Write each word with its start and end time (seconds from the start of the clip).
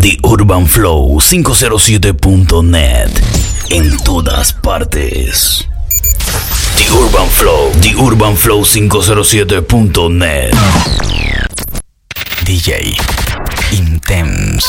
The 0.00 0.16
Urban 0.22 0.64
Flow 0.66 1.18
507.net. 1.18 3.10
En 3.70 3.98
todas 4.04 4.52
partes. 4.52 5.66
The 6.76 6.86
Urban 7.04 7.28
Flow. 7.28 7.72
The 7.80 7.94
Urban 7.98 8.36
Flow 8.36 8.62
507.net. 8.64 10.54
DJ 12.44 12.94
Intense. 13.72 14.68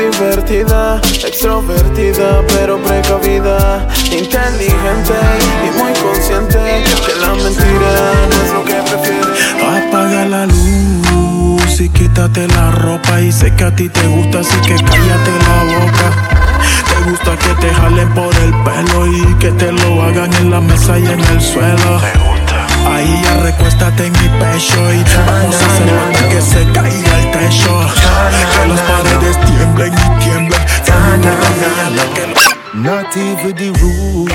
Divertida, 0.00 1.00
extrovertida 1.26 2.42
pero 2.48 2.80
precavida 2.82 3.86
Inteligente 4.10 5.18
y 5.66 5.78
muy 5.78 5.92
consciente 5.92 6.84
Que 7.06 7.14
la 7.20 7.34
mentira 7.34 7.92
no 8.30 8.42
es 8.44 8.52
lo 8.52 8.64
que 8.64 8.74
prefieres 8.74 9.54
Apaga 9.62 10.24
la 10.26 10.46
luz 10.46 11.80
y 11.80 11.88
quítate 11.90 12.48
la 12.48 12.70
ropa 12.70 13.20
Y 13.20 13.30
sé 13.30 13.54
que 13.54 13.64
a 13.64 13.74
ti 13.74 13.88
te 13.88 14.06
gusta 14.06 14.40
así 14.40 14.56
que 14.62 14.76
cállate 14.76 15.32
la 15.46 15.78
boca 15.78 16.30
te 16.60 17.10
gusta 17.10 17.36
que 17.38 17.66
te 17.66 17.74
jalen 17.74 18.08
por 18.10 18.34
el 18.34 18.52
pelo 18.62 19.06
y 19.06 19.34
que 19.38 19.50
te 19.52 19.72
lo 19.72 20.02
hagan 20.02 20.32
en 20.34 20.50
la 20.50 20.60
mesa 20.60 20.98
y 20.98 21.06
en 21.06 21.20
el 21.20 21.40
suelo. 21.40 22.39
Ahí 22.86 23.22
ya 23.22 23.34
recuéstate 23.42 24.06
en 24.06 24.12
mi 24.12 24.28
pecho 24.38 24.92
y 24.92 25.04
vamos 25.26 25.56
a 25.56 25.66
hacer 25.66 25.98
hasta 25.98 26.28
que 26.28 26.40
se 26.40 26.72
caiga 26.72 27.18
el 27.20 27.30
techo. 27.30 27.80
Que 28.62 28.68
las 28.68 28.80
paredes 28.80 29.36
tiemblen 29.46 29.92
y 29.94 30.24
tiemblen. 30.24 30.60
Not 32.74 33.16
even 33.16 33.54
the 33.56 33.70
roof. 33.80 34.30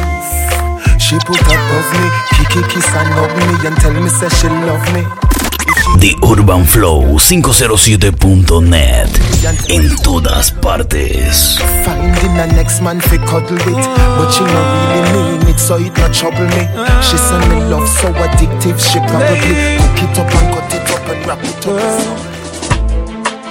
She 0.99 1.17
put 1.19 1.39
above 1.41 1.91
me, 1.99 2.09
kiki 2.37 2.61
kiss 2.67 2.87
and 2.95 3.09
hug 3.13 3.31
me 3.37 3.67
and 3.67 3.77
tell 3.77 3.93
me 3.93 4.09
say 4.09 4.29
she 4.29 4.47
love 4.49 4.93
me. 4.93 5.24
The 5.99 6.15
Urban 6.23 6.65
Flow 6.65 7.17
507.net. 7.17 9.09
En 9.69 9.95
todas 10.03 10.52
partes. 10.52 11.57
Finding 11.83 12.37
a 12.37 12.47
next 12.47 12.81
man 12.81 12.99
fi 12.99 13.17
cuddle 13.17 13.57
with, 13.65 13.85
but 14.17 14.29
she 14.31 14.43
no 14.43 14.61
really 14.91 15.37
mean 15.39 15.47
it, 15.47 15.59
so 15.59 15.77
it 15.77 15.97
not 15.97 16.13
trouble 16.13 16.45
me. 16.45 16.67
She 17.02 17.17
say 17.17 17.39
me 17.49 17.63
love 17.69 17.87
so 17.87 18.09
addictive, 18.13 18.79
she 18.79 18.99
probably 19.07 19.39
cook 19.79 20.03
it 20.03 20.19
up 20.19 20.33
and 20.35 20.53
cut 20.53 20.73
it 20.73 20.91
up 20.91 21.07
and 21.09 21.25
wrap 21.25 21.43
it 21.43 21.67
up. 21.67 22.35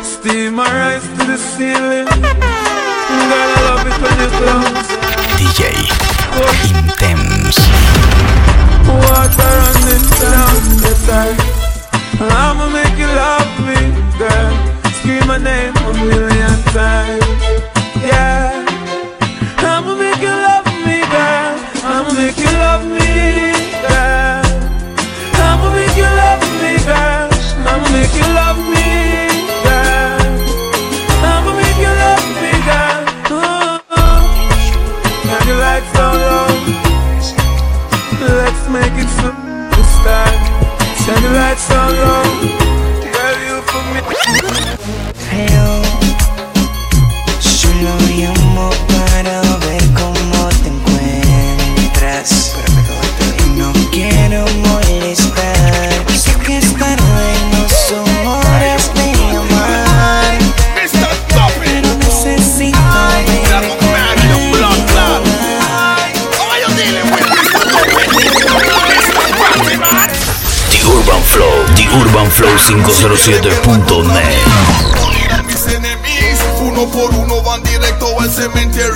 Steam 0.04 0.54
my 0.54 0.64
rise 0.64 1.02
to 1.02 1.24
the 1.26 1.36
ceiling 1.36 2.06
Girl, 2.06 3.50
I 3.52 3.60
love 3.68 3.86
it 3.86 3.96
when 4.00 4.16
you 4.20 4.30
close 4.38 4.88
DJ 5.38 5.60
Intense. 6.72 7.58
Water 8.88 9.52
running 9.60 10.06
down 10.20 10.54
the 10.80 10.94
side 10.94 11.63
I'ma 12.20 12.68
make 12.70 12.96
you 12.98 13.06
love 13.06 13.50
me, 13.66 13.78
girl 14.18 14.52
Scream 14.98 15.26
my 15.26 15.38
name 15.38 15.74
a 15.76 15.92
million 15.94 16.56
times. 16.72 17.24
Yeah. 18.02 18.64
I'ma 19.58 19.94
make 19.96 20.20
you 20.20 20.28
love 20.30 20.66
me, 20.86 21.00
girl 21.14 21.54
I'ma 21.84 22.12
make 22.14 22.38
you 22.38 22.52
love 22.64 22.84
me, 22.86 23.53
507.net. 73.24 74.12
mis 75.46 75.66
enemigos 75.74 76.40
Uno 76.60 76.84
por 76.90 77.10
uno 77.14 77.40
van 77.40 77.62
directo 77.62 78.20
al 78.20 78.30
cementerio 78.30 78.92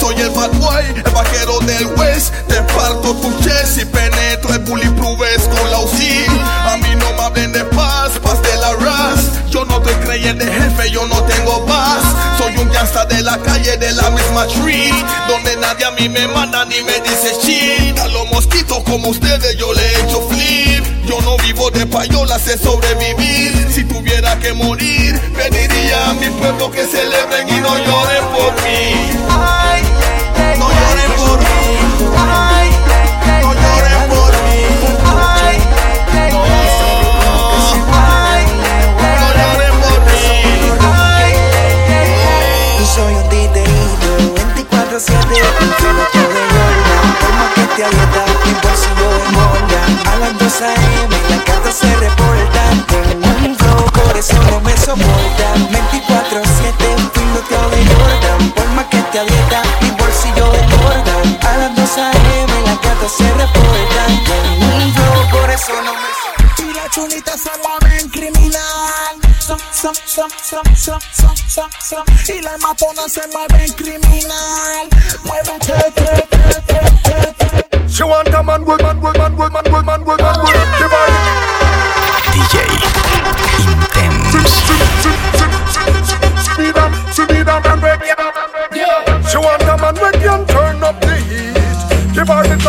Soy 0.00 0.16
el 0.16 0.30
bad 0.30 0.50
boy, 0.54 0.84
el 0.96 1.12
vaquero 1.12 1.60
del 1.60 1.86
West 1.96 2.34
Te 2.48 2.60
parto 2.74 3.14
tu 3.14 3.32
chest 3.38 3.78
y 3.80 3.84
penetro 3.84 4.52
el 4.52 4.58
bulletproof 4.60 5.20
vest 5.20 5.48
con 5.48 5.70
la 5.70 5.78
UCI 5.78 6.26
A 6.66 6.76
mí 6.78 6.88
no 6.98 7.12
me 7.12 7.22
hablen 7.22 7.52
de 7.52 7.64
paz, 7.66 8.18
paz 8.20 8.42
de 8.42 8.56
la 8.56 8.72
ras 8.74 9.48
Yo 9.48 9.64
no 9.64 9.76
estoy 9.76 9.94
creyente 10.04 10.44
jefe, 10.44 10.90
yo 10.90 11.06
no 11.06 11.22
tengo 11.22 11.64
paz. 11.64 12.02
Soy 12.36 12.56
un 12.56 12.68
gangsta 12.72 13.04
de 13.04 13.22
la 13.22 13.38
calle 13.38 13.76
de 13.76 13.92
la 13.92 14.10
misma 14.10 14.48
tree 14.48 14.92
Donde 15.28 15.56
nadie 15.56 15.84
a 15.84 15.92
mí 15.92 16.08
me 16.08 16.26
manda 16.26 16.64
ni 16.64 16.82
me 16.82 16.98
dice 17.00 17.32
shit 17.44 17.96
A 17.96 18.08
los 18.08 18.28
mosquitos 18.32 18.82
como 18.82 19.10
ustedes 19.10 19.56
yo 19.56 19.72
le 19.72 19.86
he 19.86 20.00
hecho 20.00 20.28
flip 20.28 20.77
Yo 21.08 21.18
no 21.22 21.38
vivo 21.38 21.70
de 21.70 21.86
payola, 21.86 22.38
sé 22.38 22.58
sobrevivir. 22.58 23.66
Si 23.72 23.82
tuviera 23.84 24.38
que 24.38 24.52
morir, 24.52 25.18
pediría 25.34 26.10
a 26.10 26.12
mi 26.12 26.28
pueblo 26.28 26.70
que 26.70 26.86
celebren 26.86 27.48
y 27.48 27.60
no 27.62 27.78
lloren 27.78 28.24
por 28.26 28.52
mí. 28.62 29.10
No 30.58 30.68
lloren 30.68 31.12
por 31.16 31.38
mí. 31.38 31.46
No 33.40 33.54
lloren 33.54 34.08
por 34.10 34.32
mí. 34.44 34.60
No, 36.30 36.44
no 39.08 39.32
lloren 39.32 39.74
por 39.80 39.98
mí. 40.04 40.28
Yo 42.78 42.84
soy 42.84 43.14
un 43.14 43.28
titeíto 43.30 44.10
24-7 44.44 45.00
Solo 45.00 46.04
todo 46.12 46.28
de 46.28 46.42
Jordan 46.52 47.04
Por 47.20 47.32
más 47.32 47.50
que 47.54 47.62
te 47.76 47.84
aprieta 47.84 48.22
Mi 48.44 48.52
bolsillo 48.62 49.08
engorda 49.26 49.80
A 50.12 50.18
las 50.18 50.32
2 50.38 50.62
a.m. 50.62 50.97
Se 51.88 51.96
reporta 51.96 52.62
Tengo 52.86 53.28
un 53.46 53.56
flow 53.56 53.84
Por 53.92 54.16
eso 54.16 54.42
no 54.50 54.60
me 54.60 54.76
soporta 54.76 55.46
24-7 55.72 57.10
Filoteado 57.14 57.70
de 57.70 57.86
Jordan 57.86 58.50
Por 58.52 58.68
más 58.70 58.86
que 58.86 59.02
te 59.10 59.20
aprieta 59.20 59.62
Mi 59.80 59.90
bolsillo 59.92 60.54
engorda 60.54 61.16
A 61.48 61.56
las 61.56 61.76
2 61.76 61.98
a.m. 61.98 62.52
La 62.66 62.76
carta 62.80 63.08
se 63.08 63.24
reporta 63.24 64.06
Tengo 64.26 64.66
un 64.76 64.92
flow 64.92 65.30
Por 65.30 65.50
eso 65.50 65.72
no 65.82 65.92
me 65.94 66.08
Y 66.98 67.22
se 67.38 68.10
criminal. 68.10 69.16
Y 72.28 72.42
la 72.42 72.58
matona 72.58 73.08
se 73.08 73.22
mueven 73.28 73.72
criminal. 73.72 74.88
Que, 74.90 75.74
que, 75.94 76.12
que, 76.28 76.50
que, 76.66 76.82
que, 77.04 77.68
que. 77.70 77.88
She 77.88 78.04
want 78.04 78.28
a 78.28 78.42
man, 78.42 78.64
good 78.64 78.82
man, 78.82 79.00
good 79.00 79.16
man, 79.16 79.36
good 79.36 79.52
man, 79.52 80.04
good 80.04 81.37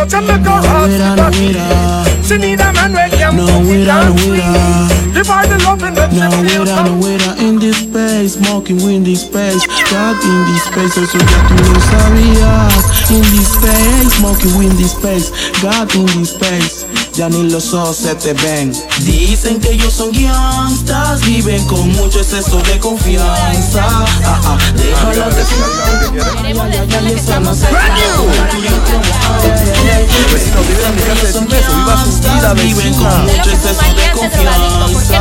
Give 0.10 0.26
her 0.26 0.38
the 0.38 0.44
touch 0.44 0.66
and 0.66 0.90
make 0.90 1.00
her 1.00 1.16
heart 1.16 1.18
No, 1.18 1.30
beat. 1.30 1.54
mira, 1.54 2.06
She 2.26 2.38
need 2.38 2.60
a 2.60 2.74
man 2.74 2.94
when 2.94 3.10
can 3.12 3.36
No, 3.38 3.46
put 3.46 3.62
it 3.62 3.66
mira, 3.70 3.86
down 3.86 4.10
no, 4.10 4.18
sweet. 4.18 4.42
mira. 4.42 4.90
Give 5.14 5.28
her 5.28 5.44
the 5.48 5.58
loving 5.66 5.94
that 5.96 6.10
no 6.14 6.30
she 6.30 6.50
feels 6.50 6.70
huera, 6.70 6.84
no 6.86 6.90
so 6.90 7.08
huera 7.08 7.32
in 7.40 7.60
this 7.60 7.78
space, 7.78 8.34
smoking 8.38 8.80
in 8.82 9.04
this 9.04 9.22
space, 9.26 9.66
God 9.90 10.18
in 10.24 10.40
this 10.54 10.64
space, 10.70 10.98
eso 10.98 11.18
ya 11.18 11.40
tú 11.50 11.56
lo 11.66 11.80
sabías. 11.90 12.84
In 13.10 13.22
this 13.34 13.50
space, 13.54 14.14
smoking 14.18 14.64
in 14.64 14.76
this 14.78 14.92
space, 14.94 15.28
God 15.62 15.90
in 15.96 16.06
this 16.18 16.30
space, 16.32 16.86
ya 17.20 17.28
ni 17.28 17.50
los 17.50 17.74
ojos 17.74 17.98
se 17.98 18.16
te 18.16 18.32
ven. 18.32 18.72
Dicen 19.00 19.60
que 19.60 19.74
ellos 19.74 19.92
son 19.92 20.10
guiantas, 20.14 21.20
viven 21.26 21.66
con 21.66 21.92
mucho 21.92 22.20
exceso 22.22 22.62
de 22.62 22.80
confianza. 22.80 23.86
Ah, 24.24 24.40
ah, 24.46 24.58
déjala 24.74 25.28
de 25.28 25.44
Viven 32.64 32.94
con 32.94 33.26
mucho 33.26 33.52
exceso 33.52 33.84
de 33.84 34.12
confianza. 34.14 35.20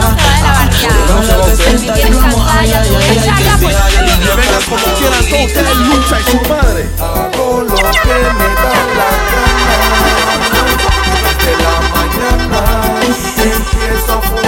Como 4.68 4.84
quieran, 4.98 5.24
todo 5.26 5.74
lucha 5.74 6.20
y 6.20 6.22
su 6.30 6.38
madre. 6.48 6.88
Hago 7.00 7.62
lo 7.62 7.74
que 7.74 7.80
me 7.80 8.48
da 8.54 8.70
la 8.94 9.08
gana. 9.32 9.47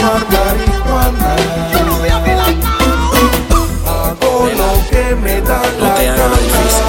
no 0.02 0.12
te 0.26 0.37
difícil. 6.41 6.85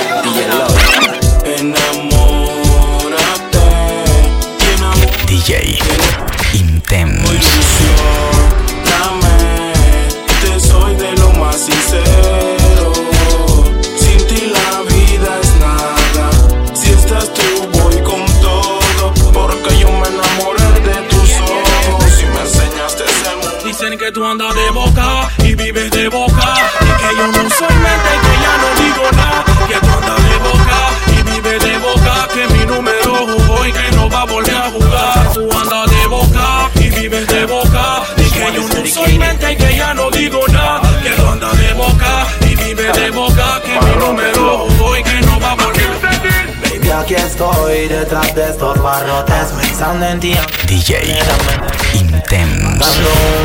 aquí 47.50 47.63
estoy 47.64 47.88
detrás 47.88 48.34
de 48.34 48.50
estos 48.50 48.82
barrotes 48.82 49.52
pensando 49.58 50.06
en 50.06 50.20
ti. 50.20 50.36
DJ 50.66 51.18
Intense. 51.94 52.64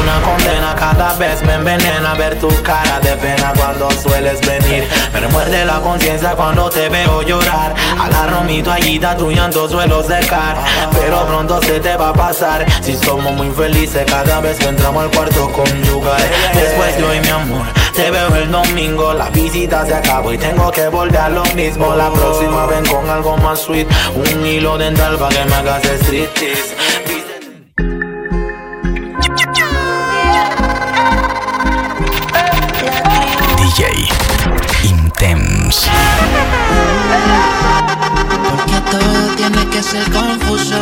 Una 0.02 0.22
condena 0.22 0.76
cada 0.78 1.14
vez 1.16 1.42
me 1.44 1.54
envenena 1.54 2.14
ver 2.16 2.40
tu 2.40 2.50
cara 2.64 3.00
de 3.00 3.16
pena 3.18 3.54
cuando 3.56 3.90
sueles 3.92 4.40
venir. 4.42 4.88
Me 5.14 5.20
remuerde 5.22 5.66
la 5.66 5.80
conciencia 5.80 6.32
cuando 6.32 6.70
te 6.70 6.90
veo 6.90 7.22
llorar. 7.22 7.74
Agarro 8.00 8.44
mi 8.44 8.62
toallita, 8.62 9.16
tu 9.16 9.32
llanto 9.32 9.70
suelo 9.70 10.04
secar. 10.04 10.58
Pero 11.00 11.26
pronto 11.26 11.62
se 11.62 11.80
te 11.80 11.96
va 11.96 12.10
a 12.10 12.14
pasar. 12.14 12.66
Si 12.82 12.96
somos 12.98 13.34
muy 13.34 13.52
felices 13.52 14.06
cada 14.06 14.42
vez 14.42 14.58
que 14.58 14.68
entramos 14.68 15.04
al 15.04 15.12
cuarto 15.12 15.52
conyugal. 15.52 16.22
Después 16.54 16.98
de 16.98 17.04
hoy, 17.04 17.20
mi 17.20 17.30
amor, 17.30 17.66
te 17.94 18.10
veo 18.10 18.36
el 18.36 18.52
domingo. 18.52 19.14
La 19.14 19.30
visita 19.30 19.86
se 19.86 19.94
acabó 19.94 20.34
y 20.34 20.38
tengo 20.38 20.72
que 20.72 20.88
volver 20.88 21.18
a 21.18 21.30
lo 21.30 21.46
mismo. 21.56 21.96
La 21.96 22.10
próxima 22.10 22.66
ven 22.66 22.86
con 22.86 23.10
algo 23.10 23.38
más 23.38 23.62
sweet. 23.62 23.88
Un 24.16 24.46
hilo 24.46 24.78
dental 24.78 25.18
para 25.18 25.36
que 25.36 25.46
me 25.46 25.56
hagas 25.56 25.84
striptease. 25.84 26.76
DJ 33.58 33.86
Intense. 34.84 35.90
Porque 38.50 38.80
todo 38.92 39.36
tiene 39.38 39.66
que 39.70 39.84
ser 39.84 40.04
confuso. 40.12 40.76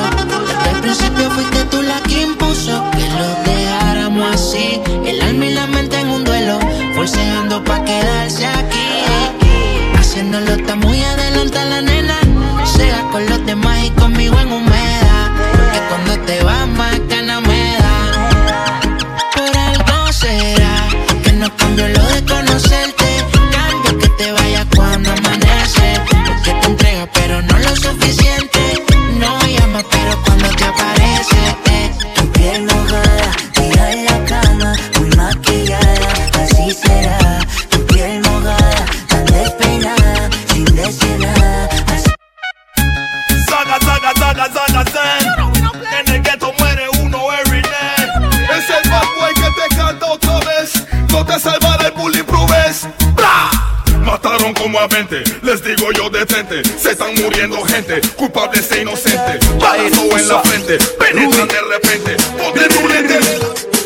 Desde 0.47 0.69
el 0.71 0.81
principio 0.81 1.29
fuiste 1.31 1.65
tú 1.65 1.81
la 1.81 2.00
que 2.01 2.21
impuso 2.21 2.83
que 2.91 3.09
lo 3.09 3.51
dejáramos 3.51 4.35
así. 4.35 4.81
El 5.06 5.21
alma 5.21 5.45
y 5.45 5.53
la 5.53 5.68
mente 5.68 6.00
en 6.00 6.09
un 6.09 6.24
duelo, 6.24 6.59
forceando 6.95 7.63
pa' 7.63 7.83
quedarse 7.83 8.47
aquí. 8.47 9.03
Haciéndolo 9.97 10.53
está 10.53 10.75
muy 10.75 11.03
adelante 11.03 11.65
la 11.65 11.81
con 13.17 13.25
los 13.25 13.45
demás 13.47 13.83
y 13.83 13.96
Se 56.38 56.92
están 56.92 57.16
muriendo 57.16 57.63
gente, 57.63 58.00
culpables 58.16 58.72
e 58.72 58.84
inocentes. 58.84 59.39
Balazo 59.57 60.18
en 60.19 60.28
la 60.28 60.39
frente, 60.42 60.78
penetran 61.00 61.48
de 61.48 61.62
repente. 61.62 62.16
Poder 62.38 62.72
rulete. 62.74 63.19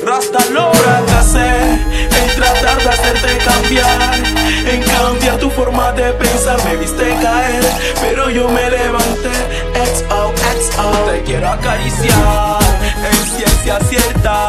Rasta 0.04 0.46
lo 0.52 0.74
fracasé 0.74 1.48
en 1.48 2.36
tratar 2.36 2.84
de 2.84 2.90
hacerte 2.90 3.38
cambiar, 3.38 4.16
en 4.68 4.84
cambiar 4.84 5.38
tu 5.38 5.50
forma 5.52 5.94
de 5.94 6.12
pensar. 6.12 6.62
Me 6.66 6.76
viste 6.76 7.16
caer, 7.22 7.64
pero 8.02 8.30
yo 8.30 8.50
me 8.50 8.70
levanté. 8.70 9.32
XO, 9.74 10.34
XO, 10.36 10.92
te 11.10 11.24
quiero 11.24 11.48
acariciar 11.48 12.60
en 12.98 13.38
ciencia 13.38 13.80
cierta. 13.88 14.48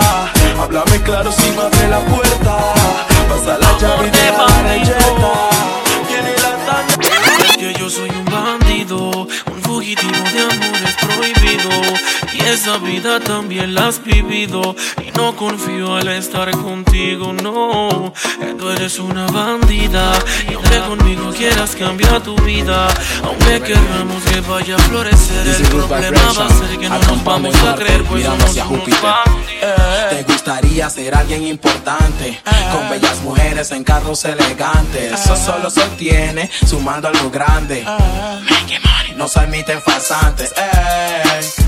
Háblame 0.61 1.01
claro 1.03 1.31
si 1.31 1.49
me 1.53 1.63
abre 1.63 1.89
la 1.89 2.01
puerta. 2.01 2.42
Esa 12.63 12.79
vida 12.79 13.19
también 13.19 13.75
la 13.75 13.89
has 13.89 14.05
vivido. 14.05 14.77
Y 15.05 15.11
no 15.19 15.35
confío 15.35 15.97
al 15.97 16.07
estar 16.09 16.49
contigo, 16.53 17.33
no. 17.33 18.13
Tú 18.57 18.71
eres 18.71 19.01
una 19.01 19.27
bandida. 19.27 20.13
Y 20.49 20.55
aunque 20.55 20.79
conmigo 20.79 21.33
quieras 21.33 21.75
cambiar 21.75 22.23
tu 22.23 22.37
vida, 22.43 22.87
aunque 23.25 23.61
queramos 23.63 24.23
que 24.23 24.41
vaya 24.43 24.77
a 24.77 24.79
florecer, 24.79 25.45
el 25.45 25.63
problema 25.71 26.33
va 26.39 26.47
a 26.47 26.51
ser 26.51 26.79
que 26.79 26.89
no 26.89 26.99
nos 27.01 27.25
vamos 27.25 27.57
a 27.65 27.75
creer, 27.75 28.05
pues 28.05 28.25
somos 28.25 28.57
unos. 28.71 28.89
Te 30.11 30.23
gustaría 30.23 30.89
ser 30.89 31.17
alguien 31.17 31.45
importante, 31.45 32.41
con 32.73 32.89
bellas 32.89 33.21
mujeres 33.23 33.73
en 33.73 33.83
carros 33.83 34.25
elegantes. 34.25 35.13
Eso 35.13 35.37
solo 35.37 35.69
se 35.69 35.83
obtiene 35.83 36.49
sumando 36.65 37.09
algo 37.09 37.29
grande. 37.29 37.85
No 39.17 39.27
se 39.27 39.41
admiten 39.41 39.83
farsantes. 39.83 40.53
Ey. 40.57 41.62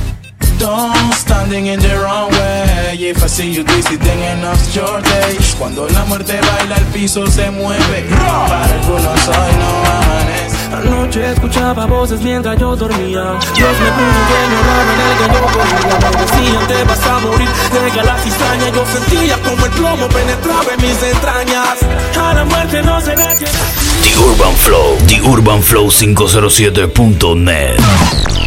Don't 0.65 1.13
standing 1.13 1.67
in 1.67 1.79
the 1.79 2.01
wrong 2.01 2.33
way. 2.33 2.97
If 2.97 3.23
I 3.23 3.27
see 3.27 3.53
you 3.53 3.65
dizzy, 3.65 3.97
then 3.97 4.39
enough's 4.39 4.75
your 4.75 5.03
day. 5.03 5.37
Cuando 5.59 5.87
la 5.91 6.07
muerte 6.07 6.41
baila, 6.41 6.77
el 6.77 6.87
piso 6.87 7.27
se 7.27 7.51
mueve. 7.51 8.07
Para 8.09 8.65
algunos 8.65 9.29
hoy 9.29 9.53
no 9.61 9.85
amanece. 9.93 10.57
Anoche 10.73 11.33
escuchaba 11.33 11.85
voces 11.85 12.23
mientras 12.23 12.59
yo 12.59 12.75
dormía 12.75 13.39
Dios 13.55 13.79
me 13.79 13.91
puso 13.93 14.09
un 14.09 14.27
sueño 14.31 14.63
raro 14.67 14.93
en 14.95 15.01
el 15.05 15.15
que 15.19 15.27
yo 15.35 15.43
corría 15.53 15.97
Me 16.11 16.17
decían 16.25 16.63
te 16.67 16.79
vas 16.85 17.05
a 17.07 17.09
morir 17.21 17.51
de 17.73 17.81
galaxia 17.95 18.31
extraña 18.33 18.69
Yo 18.71 18.85
sentía 18.87 19.37
como 19.43 19.67
el 19.67 19.71
plomo 19.71 20.09
penetraba 20.09 20.73
en 20.77 20.83
mis 20.83 21.01
entrañas 21.01 21.79
A 22.19 22.35
la 22.35 22.45
muerte 22.45 22.83
no 22.83 23.01
se 23.01 23.11
detiene 23.11 23.59
The 24.03 24.17
Urban 24.19 24.57
Flow. 24.57 24.97
The 25.07 25.21
Urban 25.23 25.63
Flow 25.63 25.91
507.net. 25.91 28.44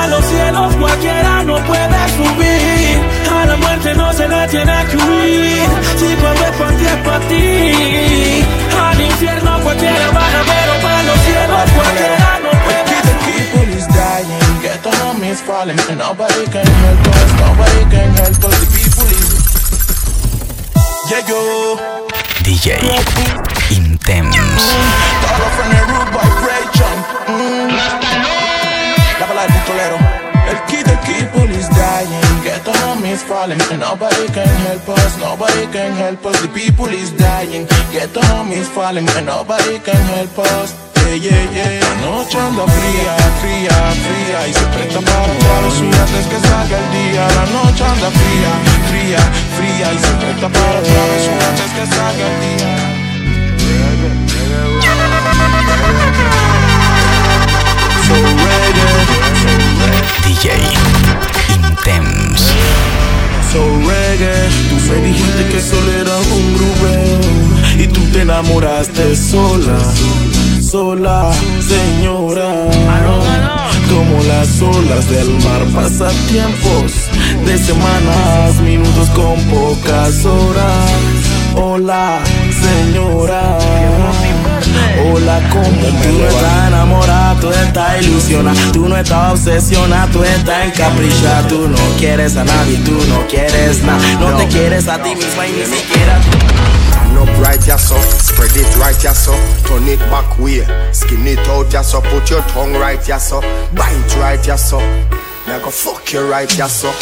Para 0.00 0.16
los 0.16 0.24
cielos 0.24 0.74
cualquiera 0.76 1.42
no 1.44 1.56
puede 1.66 2.08
subir 2.16 3.02
A 3.30 3.44
la 3.44 3.56
muerte 3.56 3.94
no 3.94 4.10
se 4.14 4.26
le 4.26 4.48
tiene 4.48 4.86
que 4.86 4.96
huir 4.96 5.68
Si 5.98 6.16
cuando 6.16 6.42
es 6.42 6.56
para 6.56 6.76
ti 6.78 6.86
es 6.86 6.96
para 7.04 7.20
ti 7.28 8.44
Al 8.80 8.98
infierno 8.98 9.60
cualquiera 9.62 10.10
baja 10.10 10.42
pero 10.46 10.72
para 10.80 11.02
los 11.02 11.18
cielos 11.20 11.70
cualquiera 11.76 12.40
no 12.42 12.50
puede 12.64 12.96
The 13.02 13.14
people 13.26 13.68
is 13.76 13.86
dying, 13.88 14.62
get 14.62 14.86
on 14.86 15.22
is 15.22 15.42
falling, 15.42 15.78
and 15.90 15.98
nobody 15.98 16.46
can 16.46 16.66
help 16.66 17.06
us, 17.06 17.32
nobody 17.44 17.84
can 17.90 18.10
help 18.14 18.44
us. 18.44 18.58
The 18.58 18.68
people 18.72 19.04
is. 19.04 19.36
Yeah, 21.10 21.28
yo. 21.28 21.76
DJ 22.42 22.66
Intense. 23.76 24.40
Is 33.20 33.28
falling, 33.28 33.60
and 33.70 33.80
nobody 33.80 34.26
can 34.28 34.48
help 34.66 34.88
us, 34.88 35.18
nobody 35.18 35.66
can 35.72 35.92
help 35.92 36.24
us. 36.26 36.40
The 36.42 36.48
people 36.48 36.86
is 36.86 37.10
dying, 37.12 37.66
get 37.92 38.16
on 38.16 38.52
is 38.52 38.68
falling, 38.68 39.08
and 39.16 39.26
nobody 39.26 39.78
can 39.78 40.02
help 40.16 40.38
us. 40.38 40.74
Yeah, 40.96 41.14
yeah, 41.14 41.56
yeah. 41.56 41.80
La 41.80 41.94
noche 42.06 42.38
anda 42.38 42.64
fría, 42.66 43.16
fría, 43.42 43.76
fría 44.04 44.48
y 44.48 44.52
se 44.52 44.66
presta 44.74 45.00
para 45.00 45.32
travesuras 45.44 46.00
antes 46.00 46.26
que 46.30 46.38
salga 46.48 46.76
el 46.78 46.88
día. 46.98 47.22
La 47.38 47.46
noche 47.56 47.84
anda 47.84 48.10
fría, 48.20 48.52
fría, 48.90 49.20
fría 49.56 49.86
y 49.92 49.98
se 49.98 50.12
presta 50.20 50.48
para 50.48 50.80
travesuras 50.82 51.48
antes 51.50 51.70
que 51.76 51.84
salga 51.96 52.24
el 52.30 52.36
día. 52.46 52.70
DJ 60.24 60.46
Intense. 61.54 62.19
So 63.52 63.62
reggae. 63.88 64.48
Tú 64.68 64.76
me 64.88 65.08
dijiste 65.08 65.42
que 65.50 65.60
solo 65.60 65.92
era 65.92 66.16
un 66.38 66.54
grupo 66.54 66.70
y 67.78 67.86
tú 67.86 68.00
te 68.12 68.22
enamoraste 68.22 69.16
sola, 69.16 69.78
sola, 70.60 71.30
señora. 71.60 72.52
Como 73.88 74.22
las 74.22 74.62
olas 74.62 75.10
del 75.10 75.30
mar, 75.44 75.64
pasatiempos 75.74 76.92
de 77.44 77.58
semanas, 77.58 78.60
minutos 78.62 79.08
con 79.10 79.36
pocas 79.46 80.24
horas. 80.24 80.90
Hola, 81.56 82.20
señora. 82.60 83.58
Hola, 85.02 85.40
¿cómo 85.50 85.64
Tú 85.64 86.18
no 86.18 86.26
estás 86.28 86.68
enamorada, 86.68 87.40
tú 87.40 87.50
estás 87.50 88.02
ilusionada. 88.02 88.72
Tú 88.72 88.88
no 88.88 88.96
estás 88.96 89.32
obsesionada, 89.32 90.06
tú 90.12 90.22
estás 90.22 90.66
encaprichada. 90.66 91.48
Tú 91.48 91.68
no 91.68 91.78
quieres 91.98 92.36
a 92.36 92.44
nadie, 92.44 92.78
tú 92.84 92.92
no 93.08 93.26
quieres 93.28 93.82
nada. 93.82 94.00
No 94.20 94.36
te 94.36 94.46
quieres 94.48 94.88
a 94.88 95.02
ti 95.02 95.14
misma 95.14 95.46
y 95.46 95.52
ni 95.52 95.64
siquiera 95.64 96.20
up 97.20 97.28
right, 97.38 97.60
ya 97.66 97.76
so. 97.76 97.96
Spread 98.18 98.56
it 98.56 98.76
right, 98.76 98.96
ya 99.02 99.12
so. 99.12 99.32
Turn 99.66 99.86
it 99.86 100.00
back 100.10 100.38
way. 100.38 100.64
Skin 100.92 101.26
it 101.26 101.46
out, 101.48 101.70
ya 101.72 101.82
so. 101.82 102.00
Put 102.00 102.30
your 102.30 102.42
tongue 102.52 102.74
right, 102.74 103.00
ya 103.06 103.18
so. 103.18 103.40
Bite 103.74 104.16
right, 104.16 104.44
ya 104.44 104.56
so. 104.56 104.78
Me 105.50 105.56
I 105.56 105.58
go 105.58 105.70
fuck 105.70 106.12
you 106.12 106.22
right, 106.30 106.46
ya 106.54 106.68
so. 106.70 106.94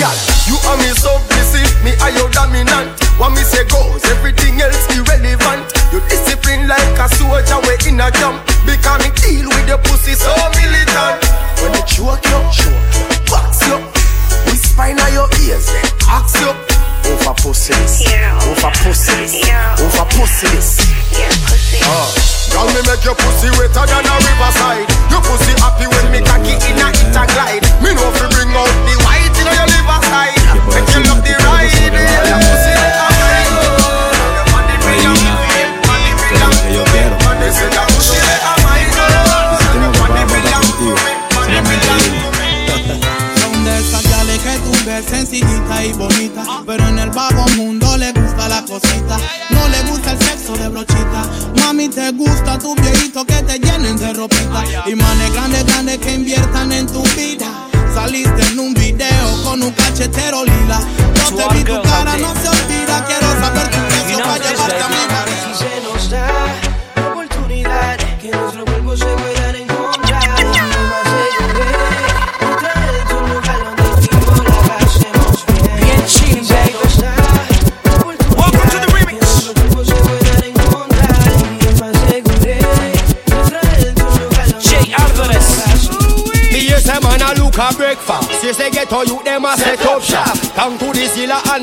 Girl, 0.00 0.16
you 0.48 0.56
and 0.56 0.80
me 0.80 0.88
so 0.96 1.12
busy, 1.28 1.60
me 1.84 1.92
are 2.00 2.08
your 2.16 2.30
dominant. 2.32 2.88
What 3.20 3.36
me 3.36 3.44
say 3.44 3.68
goes, 3.68 4.00
everything 4.08 4.56
else 4.64 4.80
irrelevant. 4.96 5.68
You 5.92 6.00
discipline 6.08 6.72
like 6.72 6.96
a 6.96 7.04
soldier, 7.20 7.60
we 7.68 7.76
in 7.84 8.00
a 8.00 8.08
jump. 8.16 8.40
Because 8.64 8.96
me 9.04 9.12
deal 9.20 9.44
with 9.44 9.68
the 9.68 9.76
pussy 9.84 10.16
so 10.16 10.32
militant. 10.56 11.20
When 11.60 11.76
they 11.76 11.84
choke 11.84 12.24
you, 12.24 12.40
choke 12.48 12.96
you, 12.96 13.28
box 13.28 13.60
you. 13.68 13.76
Whisper 14.48 14.88
in 14.88 14.96
your 15.12 15.28
ears, 15.44 15.68
then 15.68 15.84
ask 16.08 16.40
you. 16.40 16.48
Over 17.12 17.36
pussy 17.44 17.76
this, 17.76 18.08
over 18.08 18.72
pussy 18.80 19.12
this, 19.20 19.36
over 19.84 20.08
pussy 20.16 20.48
this. 20.48 21.01
Uh, 21.14 22.08
girl, 22.52 22.66
me 22.72 22.80
make 22.88 23.04
your 23.04 23.16
pussy 23.16 23.48
wetter 23.60 23.84
than 23.84 24.04
a 24.04 24.14
riverside. 24.16 24.88
Your 25.12 25.22
pussy 25.22 25.52
happy 25.60 25.86
when 25.86 26.06
me 26.12 26.20
cocky 26.24 26.56
in 26.68 26.80
a 26.80 26.88
it 26.88 27.16
a 27.16 27.24
glide. 27.36 27.64
Me 27.84 27.91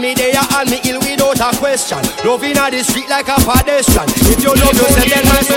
me 0.09 0.15
there 0.15 0.33
and 0.57 0.69
me 0.69 0.79
ill 0.89 0.99
without 0.99 1.37
a 1.37 1.57
question. 1.57 2.01
Loving 2.25 2.57
a 2.57 2.71
the 2.71 2.81
street 2.83 3.09
like 3.09 3.29
a 3.29 3.37
pedestrian. 3.45 4.09
If 4.25 4.41
you 4.41 4.53
love 4.57 4.73
yourself 4.73 5.05
then 5.05 5.23
man 5.29 5.43
so 5.45 5.55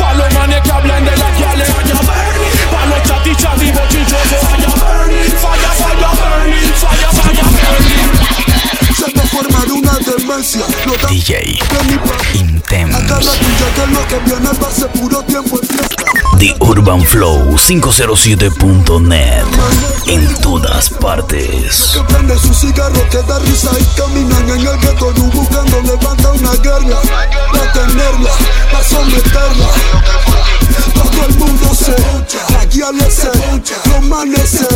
Palo 0.00 0.26
mane 0.34 0.58
que 0.62 0.70
hablan 0.70 1.04
de 1.04 1.14
la 1.22 1.30
gale 1.38 1.64
Fire 1.72 2.02
burn. 2.08 2.38
Palo 2.72 2.98
chati 3.06 3.32
chati 3.42 3.68
bochinchoso 3.76 4.38
Fire 4.46 4.74
burn. 4.82 5.12
Fire 5.42 5.72
fire 5.80 6.12
burning 6.18 6.70
Fire 6.82 7.12
fire 7.18 7.46
burning 7.54 8.01
Forma 9.32 9.64
una 9.74 9.92
demencia 9.98 10.60
No 10.86 10.92
DJ 11.08 11.34
de 11.44 11.98
pa- 11.98 12.14
Acá 12.14 12.34
Intense. 12.34 12.92
la 12.92 13.32
tuya 13.32 13.68
que 13.74 13.86
lo 13.92 14.06
que 14.08 14.18
viene 14.30 14.50
va 14.62 14.68
a 14.68 14.70
ser 14.70 14.88
puro 14.88 15.22
tiempo 15.24 15.58
en 15.60 15.68
fiesta 15.68 15.96
The 16.38 16.54
Urban 16.60 17.02
Flow 17.04 17.56
507.net. 17.56 19.44
En 20.06 20.34
todas 20.40 20.88
partes. 20.90 21.92
Que 21.94 22.00
prende 22.12 22.36
su 22.38 22.52
cigarro 22.52 23.08
que 23.10 23.18
da 23.22 23.38
risa 23.38 23.70
y 23.78 23.84
caminan 23.98 24.48
en 24.50 24.66
el 24.66 24.78
gueto 24.80 25.14
You 25.14 25.30
buscando 25.30 25.80
levanta 25.82 26.32
una 26.32 26.52
guerra 26.56 27.00
Pa' 27.52 27.72
tenerla, 27.72 28.30
pa' 28.72 28.82
someterla 28.82 29.68
Todo 30.94 31.26
el 31.26 31.34
mundo 31.36 31.74
se 31.74 31.96
La 32.52 32.64
guiale 32.66 33.10
se 33.10 33.26
Los 33.26 34.48
se 34.48 34.68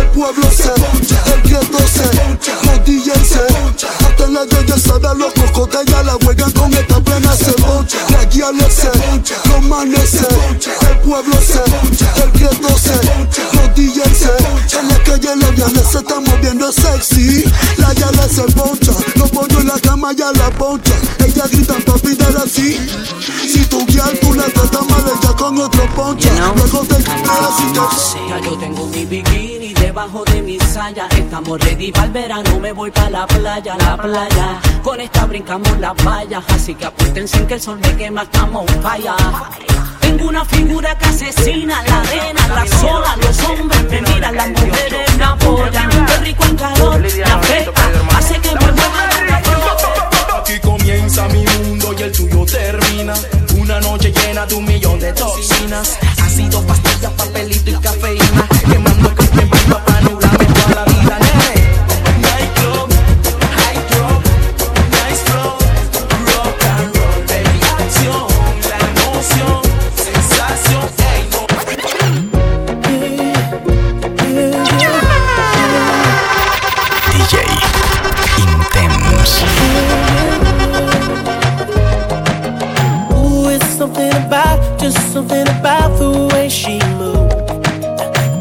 El 0.00 0.06
pueblo 0.08 0.50
se 0.50 0.72
El 1.32 1.42
gueto 1.42 1.78
se 1.88 2.04
Los 2.66 2.78
DJs 2.84 3.28
se 3.28 3.86
Hasta 4.04 4.26
la 4.28 4.44
de 4.44 5.18
los 5.18 5.32
cocotes 5.34 5.84
ya 5.86 6.02
la 6.02 6.16
juegan 6.24 6.50
con 6.52 6.72
esta 6.72 7.00
plena 7.00 7.36
cebolla 7.36 7.98
La 8.10 8.24
guiale 8.26 8.70
se 8.70 8.90
Los 9.48 10.10
se 10.10 10.26
El 10.90 10.98
pueblo 10.98 11.36
se 11.40 11.62
El 12.22 12.32
gueto 12.32 12.78
se 12.78 12.94
Los 13.52 13.74
DJs 13.74 14.18
se 14.18 14.78
En 14.78 14.88
la 14.88 14.98
calle 15.04 15.36
la 15.36 15.50
guiale 15.50 15.82
se 15.90 15.98
está 15.98 16.20
moviendo 16.20 16.72
sexy 16.72 17.44
La 17.78 17.92
guiale 17.94 18.28
se 18.28 18.42
poncha 18.52 18.92
Los 19.16 19.30
pollos 19.30 19.60
en 19.60 19.68
la 19.68 19.78
cama 19.80 20.12
ya 20.12 20.32
la 20.32 20.50
poncha 20.50 20.92
Ella 21.42 21.50
grita 21.50 21.74
papi 21.84 22.14
dale 22.14 22.38
así. 22.38 22.78
Si 23.48 23.66
tu 23.66 23.84
guial 23.86 24.16
tú 24.20 24.32
la 24.32 24.44
tratas 24.44 24.86
mal 24.86 25.02
ella 25.04 25.32
con 25.36 25.58
otro 25.58 25.88
poncha 25.96 26.30
Luego 26.54 26.84
te 26.84 27.02
quedas 27.02 27.58
y 27.58 27.72
te 27.72 28.28
Ya 28.28 28.38
yo 28.38 28.56
tengo 28.58 28.86
mi 28.86 29.04
bikini 29.04 29.61
debajo 29.92 30.24
de 30.24 30.40
mi 30.40 30.58
saya. 30.58 31.06
Estamos 31.10 31.60
ready 31.60 31.92
para 31.92 32.06
el 32.06 32.12
verano, 32.12 32.58
me 32.60 32.72
voy 32.72 32.90
para 32.90 33.10
la 33.10 33.26
playa, 33.26 33.76
la 33.76 33.96
playa. 33.98 34.58
Con 34.82 34.98
esta 34.98 35.26
brincamos 35.26 35.78
las 35.80 35.94
vallas, 36.02 36.42
así 36.48 36.74
que 36.74 36.86
apuéstense 36.86 37.46
que 37.46 37.54
el 37.54 37.60
sol 37.60 37.78
me 37.78 37.94
quema, 37.96 38.22
estamos 38.22 38.64
falla. 38.82 39.14
Tengo 40.00 40.28
una 40.28 40.46
figura 40.46 40.96
que 40.96 41.04
asesina 41.04 41.82
la 41.82 42.00
arena, 42.00 42.48
la 42.48 42.66
sola, 42.78 43.16
los 43.20 43.38
hombres 43.44 43.82
me 43.90 44.00
miran, 44.00 44.34
las 44.34 44.48
mujeres 44.48 45.16
me 45.18 45.24
apoyan. 45.24 46.06
Qué 46.06 46.16
rico 46.24 46.44
en 46.44 46.56
calor, 46.56 46.98
me 46.98 47.22
afecta, 47.22 47.82
hace 48.16 48.40
que 48.40 48.54
me 48.54 48.72
mueva 48.72 49.06
la 49.28 50.38
Aquí 50.38 50.58
comienza 50.60 51.28
mi 51.28 51.44
mundo 51.44 51.94
y 51.98 52.02
el 52.02 52.12
tuyo 52.12 52.46
termina. 52.46 53.12
Una 53.58 53.78
noche 53.80 54.10
llena 54.10 54.46
de 54.46 54.54
un 54.54 54.64
millón 54.64 54.98
de 54.98 55.12
toxinas. 55.12 55.98
Ácido, 56.18 56.62
pastillas, 56.62 57.12
papelito 57.12 57.70
y 57.70 57.74
cafeína. 57.74 58.48
Just 84.92 85.12
something 85.12 85.46
about 85.48 85.98
the 85.98 86.28
way 86.34 86.48
she 86.48 86.78
moves. 86.98 87.34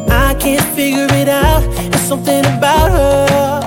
I 0.09 0.35
can't 0.39 0.65
figure 0.75 1.07
it 1.11 1.29
out. 1.29 1.63
It's 1.93 2.01
something 2.01 2.45
about 2.45 2.91
her. 2.91 3.61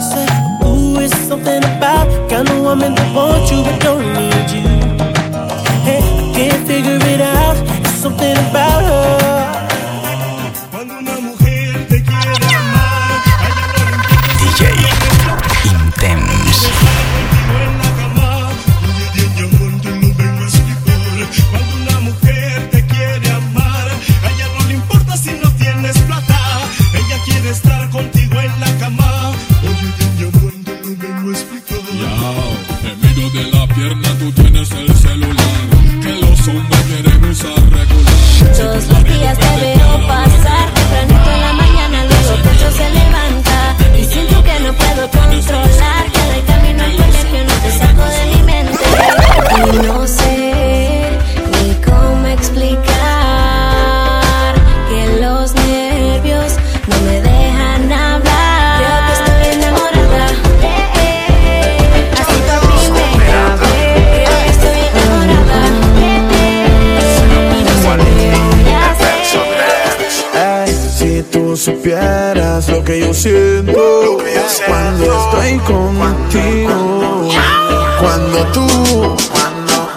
Say, 0.00 0.26
ooh, 0.66 1.00
it's 1.00 1.16
something 1.16 1.62
about 1.76 2.06
kind 2.30 2.48
of 2.48 2.58
woman 2.62 2.94
that 2.94 3.14
wants 3.14 3.50
you 3.50 3.62
but 3.62 3.80
don't 3.80 4.14
need 4.14 4.25
supieras 73.16 73.64
lo 74.04 74.16
que 74.18 74.34
yo 74.34 74.48
siento 74.48 74.66
cuando 74.68 75.04
estoy 75.04 75.58
contigo. 75.60 77.28
Cuando 78.00 78.38
tú 78.52 78.66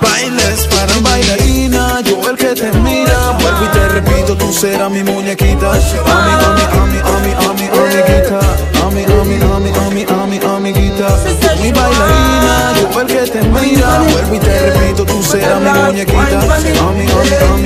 bailes 0.01 0.67
para 0.67 0.93
bailarina, 1.01 2.01
yo 2.01 2.29
el 2.29 2.37
que 2.37 2.55
te 2.55 2.71
mira. 2.79 3.37
Vuelvo 3.39 3.65
y 3.65 3.67
te 3.67 3.89
repito, 3.89 4.35
tú 4.37 4.53
serás 4.53 4.89
mi 4.89 5.03
muñequita. 5.03 5.71
Ami, 5.71 5.81
ami, 6.45 6.63
ami, 6.79 6.99
ami, 7.13 7.31
ami, 7.45 7.65
amiguita. 7.75 8.39
Ami, 8.85 9.03
ami, 9.03 9.35
ami, 9.43 9.71
ami, 9.85 10.05
ami, 10.09 10.39
amiguita. 10.45 11.07
Mi 11.61 11.71
bailarina, 11.71 12.73
yo 12.79 13.01
el 13.01 13.07
que 13.07 13.23
te 13.31 13.41
mira. 13.43 13.99
Vuelvo 13.99 14.35
y 14.35 14.39
te 14.39 14.71
repito, 14.71 15.05
tú 15.05 15.21
serás 15.21 15.59
mi 15.61 15.69
muñequita. 15.69 16.19
Ami, 16.21 16.69
ami, 16.69 17.05
ami, 17.51 17.58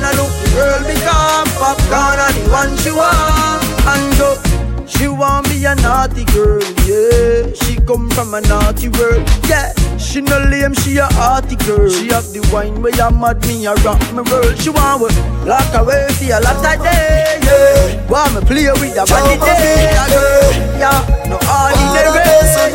I 0.00 0.12
look 0.16 0.32
girl 0.56 0.80
because 0.88 1.52
popcorn 1.60 2.18
are 2.22 2.32
the 2.32 2.42
one 2.48 2.72
she 2.78 2.90
want. 2.92 3.60
And 3.84 4.08
go. 4.16 4.38
She 4.86 5.08
want 5.08 5.48
be 5.48 5.64
a 5.64 5.74
naughty 5.76 6.24
girl, 6.26 6.60
yeah. 6.86 7.50
She 7.64 7.76
come 7.86 8.10
from 8.10 8.34
a 8.34 8.40
naughty 8.42 8.88
world, 8.88 9.26
yeah. 9.48 9.72
She 9.96 10.20
no 10.20 10.38
lame, 10.38 10.74
she 10.74 10.98
a 10.98 11.06
hearty 11.18 11.56
girl. 11.56 11.88
She 11.88 12.08
have 12.08 12.30
the 12.32 12.40
wine 12.52 12.82
where 12.82 12.94
you 12.94 13.10
mad 13.10 13.40
me, 13.46 13.66
a 13.66 13.74
rock 13.82 13.98
me 14.12 14.22
world. 14.30 14.58
She 14.58 14.70
want 14.70 15.00
work, 15.02 15.16
lock 15.46 15.72
away 15.74 16.06
for 16.18 16.24
a 16.30 16.38
lot 16.40 16.60
of 16.60 16.82
day, 16.84 17.38
yeah. 17.42 18.06
Want 18.10 18.34
me 18.34 18.40
play 18.46 18.70
with 18.78 18.94
her 18.94 19.06
body 19.06 19.38
day, 19.40 19.90
girl, 20.12 20.52
yeah. 20.78 21.00
No 21.26 21.36
ordinary, 21.40 22.22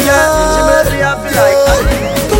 yeah. 0.03 0.27
She 0.51 0.61
make 0.67 0.89
me 0.91 0.99
happy 1.03 1.31
like 1.31 1.59
that. 1.67 2.36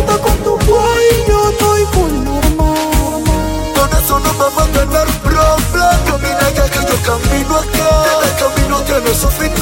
Vamos 4.48 4.62
a 4.62 4.72
tener 4.72 5.06
problema 5.20 5.98
Camina 6.06 6.46
acá 6.48 6.68
que 6.68 6.78
yo 6.78 6.96
camino 7.02 7.56
acá 7.56 7.90
El 8.24 8.34
camino 8.36 8.80
tiene 8.82 9.14
su 9.14 9.28
final 9.28 9.52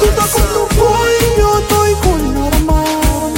Toda 0.00 0.26
con 0.28 0.42
tu 0.42 0.74
boy, 0.76 1.14
yo 1.38 1.58
estoy 1.58 1.94
con 2.02 2.34
normal. 2.34 3.32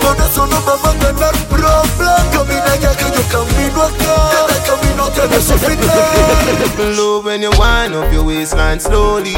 Con 0.00 0.16
eso 0.26 0.46
no 0.46 0.60
vamos 0.62 0.84
a 0.84 0.92
tener 0.92 1.46
problema 1.48 2.16
Camina 2.32 2.72
acá 2.72 2.94
que 2.96 3.04
yo 3.04 3.22
camino 3.30 3.82
acá 3.82 4.16
El 4.48 4.62
camino 4.70 5.08
tiene 5.10 5.40
su 5.40 5.58
final 5.58 6.96
Love 6.96 7.24
when 7.26 7.42
you 7.42 7.50
wind 7.58 7.94
up 7.94 8.12
your 8.12 8.24
waistline 8.24 8.80
slowly. 8.80 9.34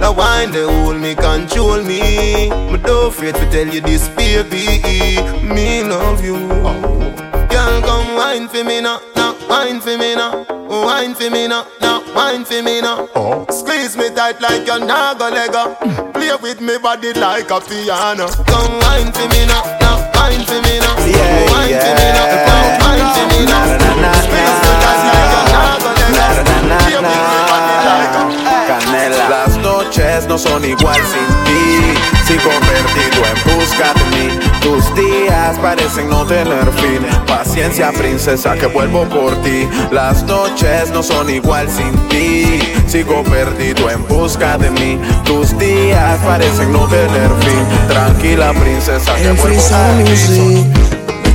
The 0.00 0.12
wine 0.16 0.50
they 0.50 0.64
hold 0.64 0.96
me, 0.96 1.14
control 1.14 1.80
me. 1.82 2.50
Me 2.70 2.78
don't 2.78 3.08
afraid 3.08 3.34
to 3.36 3.50
tell 3.50 3.68
you 3.68 3.80
this, 3.80 4.08
baby. 4.08 4.80
Me 5.42 5.84
love 5.84 6.24
you. 6.24 6.36
Girl, 7.48 7.80
come 7.82 8.16
wine 8.16 8.48
for 8.48 8.64
me 8.64 8.80
now, 8.80 9.00
now 9.14 9.21
wine 9.52 9.80
for 9.82 9.98
me 9.98 10.14
now, 10.14 10.46
wine 10.66 11.14
for 11.14 11.28
me 11.28 11.46
now, 11.46 11.66
now 11.82 12.00
wine 12.14 12.42
for 12.42 12.62
me 12.62 12.80
now. 12.80 13.06
Oh. 13.14 13.44
Squeeze 13.50 13.96
me 13.98 14.08
tight 14.08 14.40
like 14.40 14.66
you're 14.66 14.80
not 14.80 15.18
gonna 15.18 15.36
let 15.36 15.52
go. 15.52 15.76
Play 16.12 16.32
with 16.40 16.60
me 16.62 16.78
body 16.78 17.12
like 17.12 17.50
a 17.50 17.60
piano. 17.60 18.28
Come 18.48 18.72
wine 18.80 19.12
for 19.12 19.28
me 19.28 19.44
now, 19.44 19.62
now 19.84 19.96
wine 20.16 20.44
for 20.48 20.56
me 20.64 20.74
now, 20.80 20.96
wine 21.52 21.76
for 21.84 21.92
me 22.00 22.08
now, 22.16 22.26
now 22.48 22.80
wine 22.80 23.08
for 23.12 23.26
me 23.28 23.40
now. 23.44 23.64
Squeeze 24.24 24.60
me 24.64 24.72
tight 24.80 25.00
like 25.04 25.28
you're 25.28 25.52
not 25.60 25.78
gonna 25.84 26.08
let. 26.16 26.32
Play 26.80 26.96
with 26.96 27.12
me 27.12 27.40
body 27.52 27.76
like 27.88 28.14
a 28.16 28.24
Canela. 28.68 29.28
Las 29.28 29.52
noches 29.58 30.26
no 30.28 30.38
son 30.38 30.64
igual 30.64 31.00
sin 31.12 31.28
ti. 31.44 31.60
Sigo 32.26 32.50
perdido 32.68 33.20
en 33.28 33.36
busca 33.44 33.92
de 33.92 34.04
mí. 34.16 34.41
Tus 34.62 34.94
días 34.94 35.58
parecen 35.58 36.08
no 36.08 36.24
tener 36.24 36.70
fin. 36.72 37.04
Paciencia, 37.26 37.90
princesa, 37.92 38.54
que 38.54 38.66
vuelvo 38.66 39.04
por 39.08 39.34
ti. 39.42 39.68
Las 39.90 40.22
noches 40.24 40.90
no 40.90 41.02
son 41.02 41.28
igual 41.30 41.68
sin 41.68 41.92
ti. 42.08 42.60
Sigo 42.86 43.24
perdido 43.24 43.90
en 43.90 44.06
busca 44.06 44.56
de 44.58 44.70
mí. 44.70 45.00
Tus 45.24 45.58
días 45.58 46.18
parecen 46.24 46.72
no 46.72 46.86
tener 46.86 47.30
fin. 47.40 47.88
Tranquila, 47.88 48.52
princesa, 48.52 49.14
que 49.16 49.32
vuelvo 49.32 49.62
por 49.62 50.04
ti. 50.06 50.91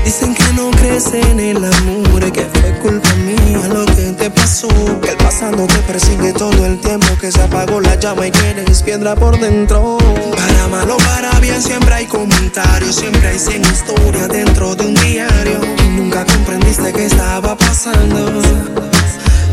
Dicen 0.07 0.33
que 0.33 0.53
no 0.53 0.71
crece 0.71 1.19
en 1.19 1.37
el 1.37 1.57
amor 1.57 2.31
Que 2.31 2.45
fue 2.45 2.79
culpa 2.79 3.13
mía 3.15 3.67
lo 3.67 3.85
que 3.87 4.13
te 4.17 4.29
pasó 4.29 4.69
Que 5.01 5.09
el 5.09 5.17
pasado 5.17 5.67
te 5.67 5.79
persigue 5.79 6.31
todo 6.31 6.65
el 6.65 6.79
tiempo 6.79 7.07
Que 7.19 7.29
se 7.29 7.41
apagó 7.41 7.81
la 7.81 7.93
llama 7.95 8.25
y 8.25 8.31
que 8.31 8.51
eres 8.51 8.83
piedra 8.83 9.15
por 9.15 9.37
dentro. 9.37 9.97
Para 10.33 10.67
mal 10.69 10.89
o 10.91 10.95
para 10.95 11.37
bien 11.41 11.61
siempre 11.61 11.93
hay 11.93 12.05
comentarios 12.05 12.95
Siempre 12.95 13.27
hay 13.27 13.37
100 13.37 13.61
historias 13.63 14.29
dentro 14.29 14.75
de 14.75 14.85
un 14.85 14.93
diario. 14.93 15.59
Nunca 15.97 16.23
comprendiste 16.23 16.93
que 16.93 17.05
estaba 17.07 17.57
pasando. 17.57 18.31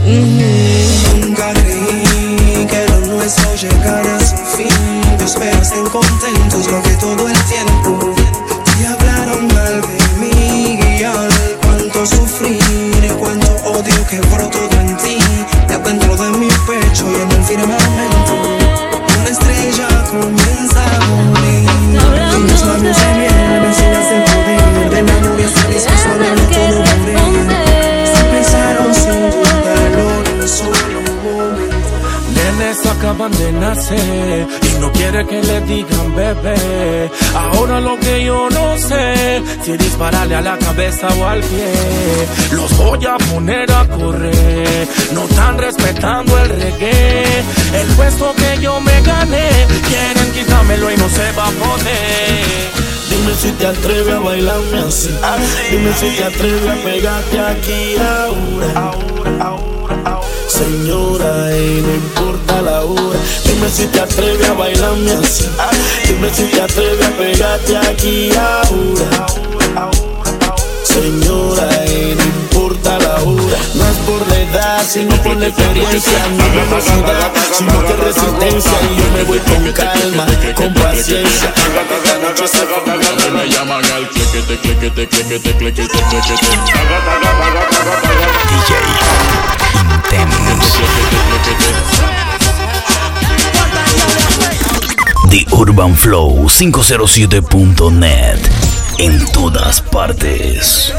Mm, 0.06 1.20
Nunca 1.20 1.52
creí 1.52 2.64
que 2.70 2.86
lo 2.90 3.00
nuestro 3.06 3.56
llegara 3.56 4.16
a 4.18 4.20
su 4.20 4.36
fin. 4.56 5.18
Yo 5.18 5.24
espero 5.24 5.60
estén 5.60 5.86
contentos 5.86 6.70
lo 6.70 6.80
que 6.80 6.90
todo 6.90 7.23
si 39.64 39.76
dispararle 39.78 40.34
a 40.34 40.42
la 40.42 40.58
cabeza 40.58 41.08
o 41.18 41.26
al 41.26 41.40
pie, 41.40 41.72
los 42.52 42.76
voy 42.76 42.98
a 43.06 43.16
poner 43.32 43.70
a 43.72 43.86
correr. 43.88 44.86
No 45.12 45.24
están 45.24 45.56
respetando 45.56 46.38
el 46.38 46.48
reggae, 46.50 47.24
el 47.72 47.86
puesto 47.96 48.34
que 48.34 48.60
yo 48.60 48.78
me 48.80 49.00
gané, 49.00 49.48
quieren 49.88 50.32
quitármelo 50.32 50.92
y 50.92 50.96
no 50.98 51.08
se 51.08 51.32
va 51.32 51.48
a 51.48 51.52
poder. 51.52 52.44
Dime 53.08 53.34
si 53.40 53.52
te 53.52 53.66
atreves 53.66 54.14
a 54.14 54.18
bailarme 54.18 54.78
así. 54.80 55.10
Dime 55.70 55.92
si 55.94 56.10
te 56.10 56.24
atreves 56.24 56.68
a 56.68 56.74
pegarte 56.84 57.40
aquí 57.40 57.96
ahora. 57.96 58.92
Señora, 60.46 61.56
y 61.56 61.80
no 61.80 61.94
importa 61.94 62.60
la 62.60 62.82
hora. 62.82 63.18
Dime 63.46 63.68
si 63.70 63.86
te 63.86 64.00
atreves 64.00 64.46
a 64.46 64.52
bailarme 64.52 65.12
así. 65.12 65.48
Dime 66.06 66.28
si 66.34 66.42
te 66.44 66.60
atreves 66.60 67.06
a 67.06 67.10
pegarte 67.12 67.76
aquí 67.78 68.30
ahora. 68.36 69.43
Señora, 70.94 71.66
y 71.86 72.14
no 72.14 72.22
importa 72.22 72.98
la 73.00 73.16
hora. 73.24 73.58
No 73.74 73.84
es 73.84 73.96
por 74.06 74.28
la 74.28 74.38
edad, 74.38 74.86
sino 74.88 75.16
por 75.24 75.36
la 75.36 75.48
experiencia. 75.48 76.28
No 76.28 76.44
sino 77.52 77.84
que 77.84 77.94
resistencia. 77.94 78.78
Y 78.80 78.94
yo 78.96 79.10
me 79.12 79.24
voy 79.24 79.40
con 79.40 79.72
calma, 79.72 80.24
con 80.54 80.72
paciencia. 80.72 81.52
Me 83.32 83.48
llaman 83.48 83.84
al 83.84 84.08
clequete. 84.08 84.56
The 95.28 95.44
Urban 95.50 95.96
Flow 95.96 96.48
507.net. 96.48 98.73
En 98.98 99.24
todas 99.32 99.80
partes. 99.80 100.92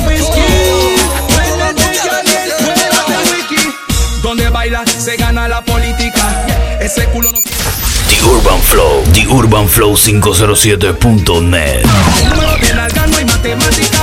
Donde 4.22 4.50
baila 4.50 4.84
se 4.86 5.16
gana 5.16 5.48
la 5.48 5.64
política. 5.64 6.46
Ese 6.80 7.06
culo 7.06 7.32
no 7.32 7.40
The 7.42 8.22
Urban 8.24 8.62
Flow. 8.62 9.04
The 9.14 9.28
Urban 9.28 9.70
Flow 9.70 9.96
507.net. 9.96 11.86
Número 12.30 12.58
bien 12.60 12.80
al 12.80 12.92
gano 12.92 13.20
y 13.20 13.26
matemática. 13.26 14.02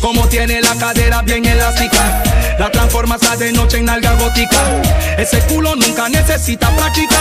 Como 0.00 0.26
tiene 0.28 0.60
la 0.60 0.74
cadera 0.76 1.22
bien 1.22 1.44
elástica. 1.44 2.22
La 2.58 2.70
transformas 2.70 3.22
a 3.30 3.36
de 3.36 3.52
noche 3.52 3.78
en 3.78 3.88
alga 3.88 4.12
gótica. 4.14 4.62
Ese 5.18 5.40
culo 5.40 5.76
nunca 5.76 6.08
necesita 6.08 6.70
práctica. 6.70 7.16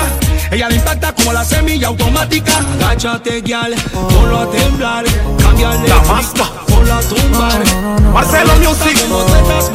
Ella 0.49 0.69
le 0.69 0.75
impacta 0.75 1.13
como 1.13 1.33
la 1.33 1.43
semilla 1.43 1.87
automática. 1.87 2.53
Agáchate, 2.79 3.41
guial, 3.41 3.75
ponlo 3.91 4.39
a 4.39 4.49
temblar. 4.49 5.03
Cámbiale 5.39 5.87
la 5.87 6.01
ponlo 6.67 6.93
a 6.93 6.99
tumbar. 7.01 7.63
Marcelo 8.13 8.55
Music, 8.57 8.97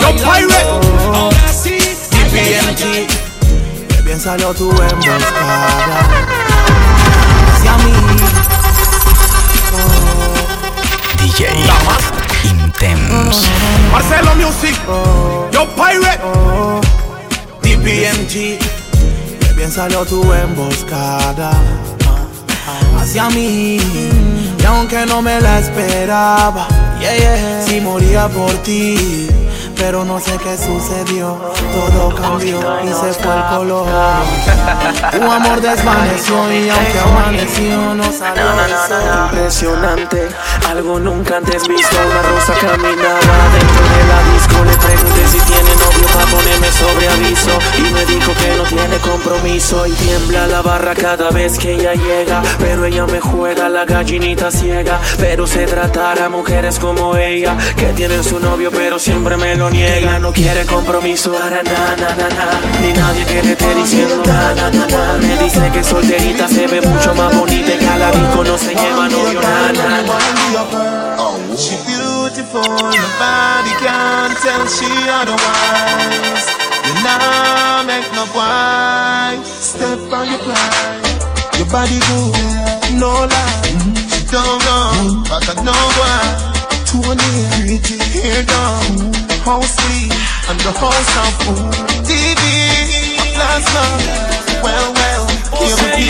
Yo 0.01 0.13
Pirate. 0.15 0.65
Ahora 1.13 1.53
sí, 1.53 1.79
DPMG. 2.11 3.07
Qué 3.89 4.03
bien 4.03 4.19
salió 4.19 4.55
tu 4.55 4.71
emboscada 4.71 5.69
hacia 7.53 7.77
mí. 7.79 7.93
DJ 11.19 12.20
Intense. 12.45 13.49
Marcelo 13.93 14.35
Music, 14.37 14.77
Yo 15.53 15.67
Pirate. 15.75 16.21
DPMG. 17.63 18.59
Qué 19.41 19.53
bien 19.57 19.71
salió 19.71 20.05
tu 20.05 20.23
emboscada 20.33 21.53
hacia 22.99 23.29
mí. 23.31 23.79
Y 24.59 24.65
aunque 24.67 25.07
no 25.07 25.23
me 25.23 25.41
la 25.41 25.59
esperaba, 25.59 26.69
yeah, 27.01 27.17
yeah, 27.17 27.63
si 27.67 27.81
moría 27.81 28.29
por 28.29 28.53
ti. 28.63 29.29
Pero 29.81 30.05
no 30.05 30.21
sé 30.21 30.37
qué 30.37 30.59
sucedió, 30.59 31.39
todo 31.73 32.15
cambió 32.15 32.61
y 32.85 32.89
se 32.89 33.15
fue 33.15 33.35
el 33.35 33.45
color. 33.57 33.87
Tu 35.11 35.23
amor 35.23 35.61
desvaneció 35.61 36.53
y 36.53 36.69
aunque 36.69 36.99
amaneció 36.99 37.95
no 37.95 38.05
salió 38.13 38.43
el 38.65 38.71
sol. 38.71 39.25
Impresionante, 39.25 40.29
algo 40.69 41.01
nunca 41.01 41.39
antes 41.39 41.67
visto. 41.67 41.97
Una 41.97 42.23
rosa 42.23 42.53
caminaba 42.61 43.19
dentro 43.57 43.83
de 43.91 44.03
la 44.07 44.21
disco. 44.35 44.65
Le 44.65 44.77
pregunté 44.77 45.27
si 45.27 45.39
tiene 45.41 45.71
novio 45.77 46.07
para 46.13 46.27
ponerme 46.27 46.71
sobre 46.73 47.09
aviso. 47.09 47.59
Y 47.79 47.93
me 47.93 48.05
dijo 48.05 48.33
que 48.35 48.57
no 48.57 48.63
tiene 48.65 48.99
compromiso. 48.99 49.87
Y 49.87 49.93
tiembla 49.93 50.47
la 50.47 50.61
barra 50.61 50.95
cada 50.95 51.31
vez 51.31 51.59
que 51.59 51.73
ella 51.73 51.95
llega. 51.95 52.43
Pero 52.59 52.85
ella 52.85 53.07
me 53.07 53.21
juega 53.21 53.69
la 53.71 53.87
gallinita 53.87 54.51
ciega. 54.51 55.01
Pero 55.19 55.47
se 55.47 55.65
tratará 55.65 56.27
a 56.27 56.29
mujeres 56.29 56.79
como 56.79 57.17
ella. 57.17 57.57
Que 57.77 57.87
tienen 57.95 58.23
su 58.23 58.39
novio, 58.39 58.71
pero 58.71 58.99
siempre 58.99 59.37
me 59.39 59.57
lo 59.57 59.70
niega. 59.71 60.19
No 60.19 60.33
quiere 60.33 60.65
compromiso 60.67 61.33
para 61.33 61.63
nada, 61.63 61.97
nada, 61.97 62.29
nada. 62.29 62.61
Ni 62.81 62.93
nadie 62.93 63.25
que 63.25 63.43
le 63.43 63.57
diciendo 63.75 64.23
nada, 64.27 64.71
nada, 64.71 64.87
nada. 64.87 65.19
Me 65.19 65.37
dice 65.43 65.71
que 65.73 65.83
solterita 65.83 66.49
se 66.49 66.67
ve 66.67 66.81
mucho 66.81 67.15
más 67.15 67.37
bonita. 67.37 67.79
Que 67.79 67.87
a 67.87 67.99
la 67.99 68.11
disco 68.11 68.45
no 68.45 68.59
se 68.59 68.75
lleva 68.75 69.09
novio, 69.09 69.41
nada, 69.41 69.73
nada. 69.73 70.19
She 71.57 71.77
beautiful, 71.85 72.63
nobody 72.63 73.73
can 73.83 74.35
tell 74.43 74.67
she 74.67 74.89
otherwise. 75.11 76.47
You 76.87 76.95
nah 77.05 77.83
make 77.85 78.09
no 78.15 78.25
boy 78.33 79.45
step 79.45 79.99
on 80.11 80.27
your 81.59 81.67
body 81.67 81.99
good, 82.09 82.99
no 82.99 83.27
lie. 83.27 83.61
She 84.09 84.25
don't 84.31 84.65
know, 84.65 85.23
but 85.29 85.49
I 85.49 85.55
why. 85.99 86.51
House 89.51 89.75
sweet 89.83 90.15
and 90.49 90.59
the 90.63 90.73
house 90.79 91.11
of 91.23 91.33
food. 91.43 91.75
TV 92.07 92.45
last 93.35 93.69
night, 93.75 94.07
well 94.63 94.89
well. 94.95 95.25
Here 95.59 95.77
we 95.83 95.89
be 95.99 96.07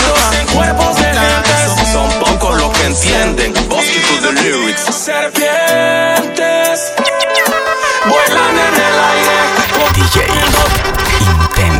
Son 1.95 2.11
pocos 2.21 2.55
los 2.61 2.71
que 2.77 2.85
entienden. 2.93 3.51
Bosque 3.71 4.01
to 4.09 4.17
the 4.25 4.33
lyrics. 4.43 4.85
Serpientes 5.09 6.79
vuelan 8.11 8.57
en 8.67 8.75
el 8.89 8.97
aire. 9.11 9.39
DJ 9.97 10.17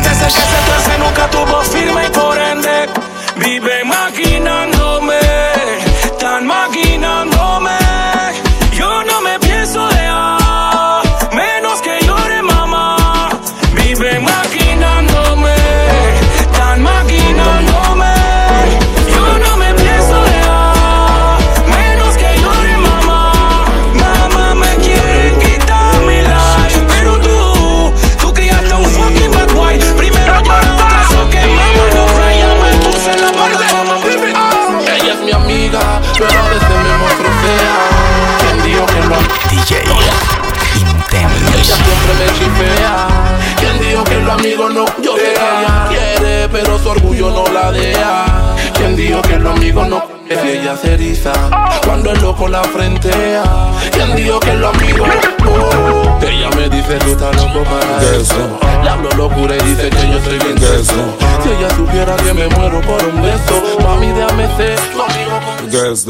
Desde 0.07 0.25
que 0.25 0.43
se 0.51 0.59
tuerce 0.67 0.93
nunca 0.97 1.29
tuvo 1.29 1.61
firme 1.61 2.01
y 2.07 2.09
por 2.09 2.37
ende 2.37 2.89
vive 3.37 3.83
maquinándome, 3.85 4.80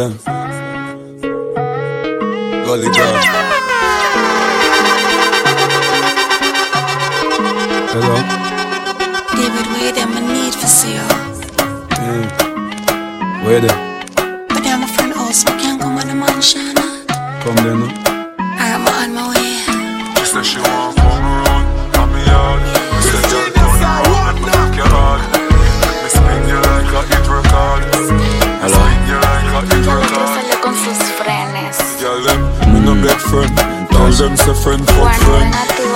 con 0.01 0.17
Girls 0.17 0.17
then. 0.17 0.17
Gully 2.65 2.89
girl. 2.89 3.15
Hello. 7.93 8.15
David 9.35 9.67
Wade, 9.73 9.97
I'm 9.97 10.17
a 10.17 10.21
need 10.21 10.53
for 10.53 10.67
sale. 10.67 11.07
Hey. 11.99 12.23
Where 13.45 13.59
they? 13.59 13.75
But 14.47 14.65
I'm 14.65 14.83
a 14.83 14.87
friend 14.87 15.13
house, 15.13 15.43
we 15.45 15.51
can't 15.61 15.79
go 15.79 15.87
on 15.87 16.07
the 16.07 16.15
mansion. 16.15 16.75
Come 17.43 17.55
there 17.55 17.75
now. 17.75 17.91
I'm 18.57 18.87
on 18.87 19.13
my 19.13 19.23
way. 19.33 19.51
She 20.19 20.25
said 20.25 20.45
she 20.45 20.59
them 34.21 34.37
say 34.37 34.53
friend 34.53 34.85
fuck 34.85 35.15
friend. 35.25 35.49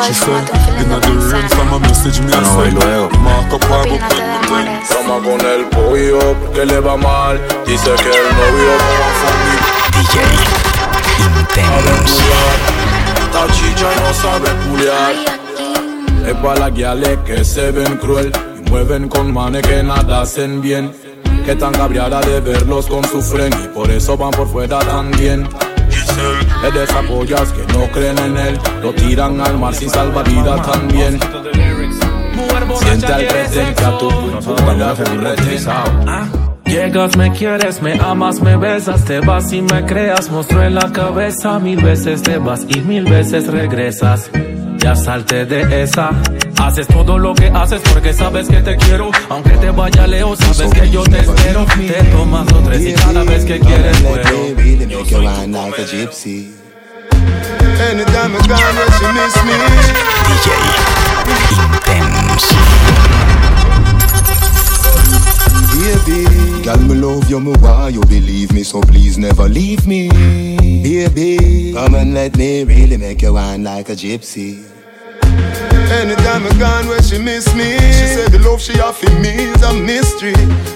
She 0.06 0.14
said, 0.14 0.46
inna 0.82 0.98
the 1.00 1.14
rain 1.30 1.48
from 1.54 1.70
a 1.78 1.80
message 1.80 2.20
me 2.26 2.34
a 2.34 2.42
send. 2.42 2.78
Mark 3.22 3.54
up 3.54 3.64
her 3.70 3.84
book 3.86 4.02
with 4.02 4.26
me 4.26 4.42
ten. 4.50 4.82
Toma 4.90 5.18
con 5.26 5.42
el 5.46 5.64
pollo 5.70 6.20
que 6.54 6.66
le 6.66 6.80
va 6.80 6.98
mal. 6.98 7.38
Dice 7.66 7.92
que 8.04 8.12
el 8.22 8.30
novio 8.40 8.72
no 8.82 8.92
va 9.00 9.08
a 9.08 9.18
fundir. 9.22 9.60
DJ 9.96 10.16
Intense. 11.40 12.24
Esta 13.22 13.44
chicha 13.54 13.90
no 14.02 14.14
sabe 14.14 14.50
culiar. 14.64 15.14
Es 16.26 16.36
para 16.42 16.60
las 16.62 16.74
guiales 16.74 17.20
que 17.26 17.46
se 17.46 17.72
ven 17.72 17.98
cruel 17.98 18.32
y 18.58 18.70
mueven 18.70 19.08
con 19.08 19.32
manes 19.32 19.62
que 19.62 19.84
nada 19.84 20.22
hacen 20.22 20.62
bien. 20.62 20.92
Que 21.46 21.52
están 21.52 21.74
cabreadas 21.74 22.26
de 22.26 22.40
verlos 22.40 22.88
con 22.88 23.04
su 23.04 23.22
friend 23.22 23.56
y 23.64 23.68
por 23.68 23.92
eso 23.92 24.18
van 24.18 24.32
por 24.32 24.48
fuera 24.48 24.80
también. 26.15 26.65
Es 26.65 26.73
de 26.73 26.84
esas 26.84 27.51
que 27.51 27.73
no 27.73 27.88
creen 27.91 28.17
en 28.19 28.38
él, 28.38 28.60
lo 28.82 28.93
tiran 28.93 29.41
al 29.41 29.58
mar 29.58 29.73
sin 29.73 29.89
salvavidas 29.89 30.62
también. 30.71 31.19
Siente 32.80 33.06
al 33.08 33.28
presente 33.28 33.86
a 33.86 33.97
tu 33.97 34.10
Llegas, 36.65 37.15
me 37.15 37.32
quieres, 37.32 37.82
me 37.82 37.93
amas, 37.93 38.41
me 38.41 38.58
besas, 38.58 39.06
te 39.06 39.19
vas 39.19 39.54
y 39.54 39.62
me 39.62 39.86
creas, 39.86 40.32
monstruo 40.32 40.63
en 40.63 40.75
la 40.75 40.91
cabeza, 40.91 41.60
mil 41.60 41.82
veces 41.82 42.23
te 42.23 42.38
vas 42.38 42.65
y 42.67 42.82
mil 42.82 43.06
veces 43.06 43.47
regresas. 43.47 44.32
Ya 44.86 44.95
salte 44.95 45.45
de 45.45 45.82
esa. 45.82 46.12
Haces 46.62 46.86
todo 46.86 47.17
lo 47.17 47.34
que 47.34 47.48
haces 47.48 47.82
porque 47.91 48.13
sabes 48.13 48.48
que 48.48 48.62
te 48.62 48.78
quiero. 48.78 49.10
Aunque 49.30 49.58
te 49.58 49.71
vaya 49.71 50.06
lejos, 50.06 50.38
sabes 50.38 50.71
que 50.80 50.91
yo 50.91 51.02
te 51.02 51.21
espero. 51.21 51.65
Te 51.65 52.04
tomas 52.12 52.45
dos 52.45 52.63
tres 52.65 52.89
y 52.89 52.93
cada 52.93 53.24
vez 53.24 53.45
que 53.45 53.60
quieres 53.60 53.98
puedo. 54.02 54.56
Really 54.56 54.86
make 54.86 55.10
you 55.10 55.21
like 55.21 55.82
a 55.82 55.86
gypsy. 55.88 56.54
Anytime 57.89 58.36
I 58.36 58.48
gone, 58.48 58.76
when 58.78 58.91
she 58.93 59.08
miss 59.12 59.36
me. 59.43 59.58
DJ 60.28 60.48
Intense. 61.74 62.54
Baby, 65.82 66.63
girl, 66.63 66.78
me 66.78 66.93
love 66.93 67.28
you, 67.28 67.39
me 67.39 67.54
why 67.54 67.89
you 67.89 68.02
believe 68.02 68.54
me, 68.54 68.62
so 68.63 68.82
please 68.82 69.17
never 69.17 69.50
leave 69.50 69.88
me. 69.88 70.10
Baby, 70.84 71.74
come 71.74 71.95
and 71.95 72.13
let 72.13 72.38
me 72.38 72.63
really 72.65 72.98
make 72.98 73.24
you 73.24 73.34
wine 73.34 73.63
like 73.63 73.89
a 73.89 73.93
gypsy. 73.93 74.75
Anytime 75.91 76.45
I 76.45 76.54
gone 76.60 76.88
where 76.88 77.02
she 77.02 77.17
miss 77.17 77.54
me 77.56 77.78
She 77.93 78.08
said 78.08 78.32
the 78.32 78.39
love 78.39 78.62
she 78.62 78.80
offer 78.80 79.10
me 79.19 79.30
is 79.30 79.62
a 79.63 79.74
mystery. 79.74 80.34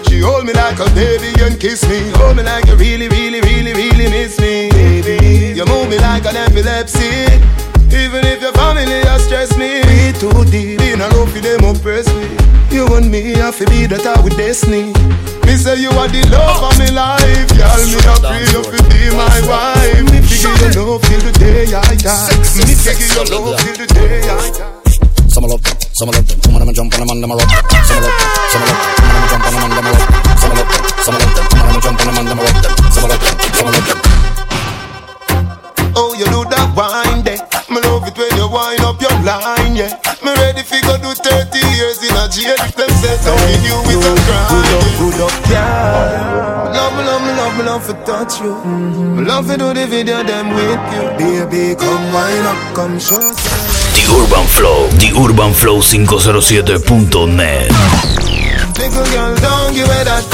She 0.08 0.20
hold 0.22 0.46
me 0.46 0.54
like 0.54 0.80
a 0.80 0.90
baby 0.96 1.32
and 1.42 1.60
kiss 1.60 1.88
me. 1.88 2.12
Hold 2.16 2.38
me 2.38 2.44
like 2.44 2.66
you 2.68 2.76
really, 2.76 3.08
really, 3.10 3.42
really, 3.42 3.74
really 3.74 4.10
miss 4.10 4.40
me. 4.40 4.70
Baby, 4.72 5.54
you 5.56 5.66
move 5.66 5.90
me 5.90 5.98
like 6.00 6.26
an 6.26 6.36
epilepsy. 6.36 7.26
Even 7.96 8.26
if 8.26 8.42
your 8.42 8.54
family 8.54 8.86
has 8.86 9.24
stressed 9.26 9.58
me. 9.58 9.82
We 9.86 10.14
too 10.14 10.46
deep. 10.52 10.82
In 10.82 11.02
a 11.02 11.08
love 11.10 11.32
for 11.32 11.40
them 11.40 11.64
oppress 11.64 12.08
me. 12.14 12.38
You 12.70 12.88
and 12.96 13.10
me 13.10 13.34
have 13.36 13.58
to 13.58 13.66
be 13.66 13.86
that 13.88 14.06
I 14.06 14.22
with 14.22 14.38
destiny 14.38 14.94
say 15.60 15.76
you 15.82 15.92
are 15.92 16.08
the 16.08 16.24
love 16.32 16.72
of 16.72 16.74
my 16.80 16.90
life 16.96 17.50
Girl, 17.52 17.82
me 17.84 18.00
a 18.00 18.16
pray 18.24 18.48
you 18.48 18.64
to 18.64 18.80
be 18.88 19.12
my 19.12 19.40
wife 19.44 20.08
Me 20.08 20.24
figure 20.24 20.72
your 20.72 20.88
love 20.88 21.04
till 21.04 21.20
the 21.20 21.32
day 21.36 21.68
I 21.76 21.96
die 22.00 22.36
Me 22.56 22.72
figure 22.72 23.12
your 23.12 23.28
love 23.28 23.60
till 23.60 23.76
the 23.76 23.88
day 23.92 24.24
I 24.24 24.50
die 24.56 24.80
some 25.30 25.46
love 25.46 25.62
them, 25.62 25.78
some 25.94 26.10
love 26.10 26.26
them. 26.26 26.42
Come 26.42 26.56
on, 26.56 26.62
I'm 26.68 26.74
jump 26.74 26.90
on 26.90 27.00
them 27.06 27.10
and 27.14 27.22
them 27.22 27.32
a 27.32 27.36
rock. 27.38 27.46
Some 27.86 28.02
love 28.02 28.18
them, 28.18 28.28
some 28.50 28.66
love 28.66 28.82
them. 28.82 28.98
Come 28.98 29.14
on, 29.14 29.22
I'm 29.22 29.30
jump 29.30 29.46
on 29.46 29.54
them 29.54 29.62
and 29.62 29.74
them 29.78 29.86
a 29.86 29.92
rock. 29.94 30.10
Some 30.42 30.54
love 30.58 30.66
them, 30.66 30.84
some 31.06 31.16
touch 48.10 48.42
you. 48.42 48.54
Me 49.14 49.22
love 49.24 49.46
to 49.46 49.56
do 49.56 49.70
the 49.74 49.86
video 49.86 50.24
them 50.24 50.50
with 50.58 50.82
you. 50.94 51.06
Baby, 51.22 51.76
come 51.78 52.06
wind 52.10 52.48
up, 52.50 52.58
come 52.74 52.98
show. 52.98 53.22
The 53.22 54.04
Urban 54.10 54.46
Flow, 54.50 54.90
The 54.98 55.14
Urban 55.14 55.54
Flow 55.54 55.78
507.net. 55.78 57.70
Little 58.80 59.06
girl, 59.14 59.36
don't 59.46 59.74
give 59.78 59.92
it 59.94 60.06
that. 60.10 60.26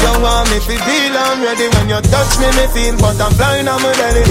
You 0.00 0.14
want 0.24 0.48
me 0.48 0.56
to 0.56 0.76
feel 0.86 1.14
I'm 1.20 1.42
ready 1.44 1.68
when 1.76 1.86
you 1.92 2.00
touch 2.08 2.32
me, 2.40 2.48
me 2.56 2.64
feel 2.72 2.96
butterfly 2.96 3.60
on 3.60 3.76
my 3.82 3.92
belly. 4.00 4.24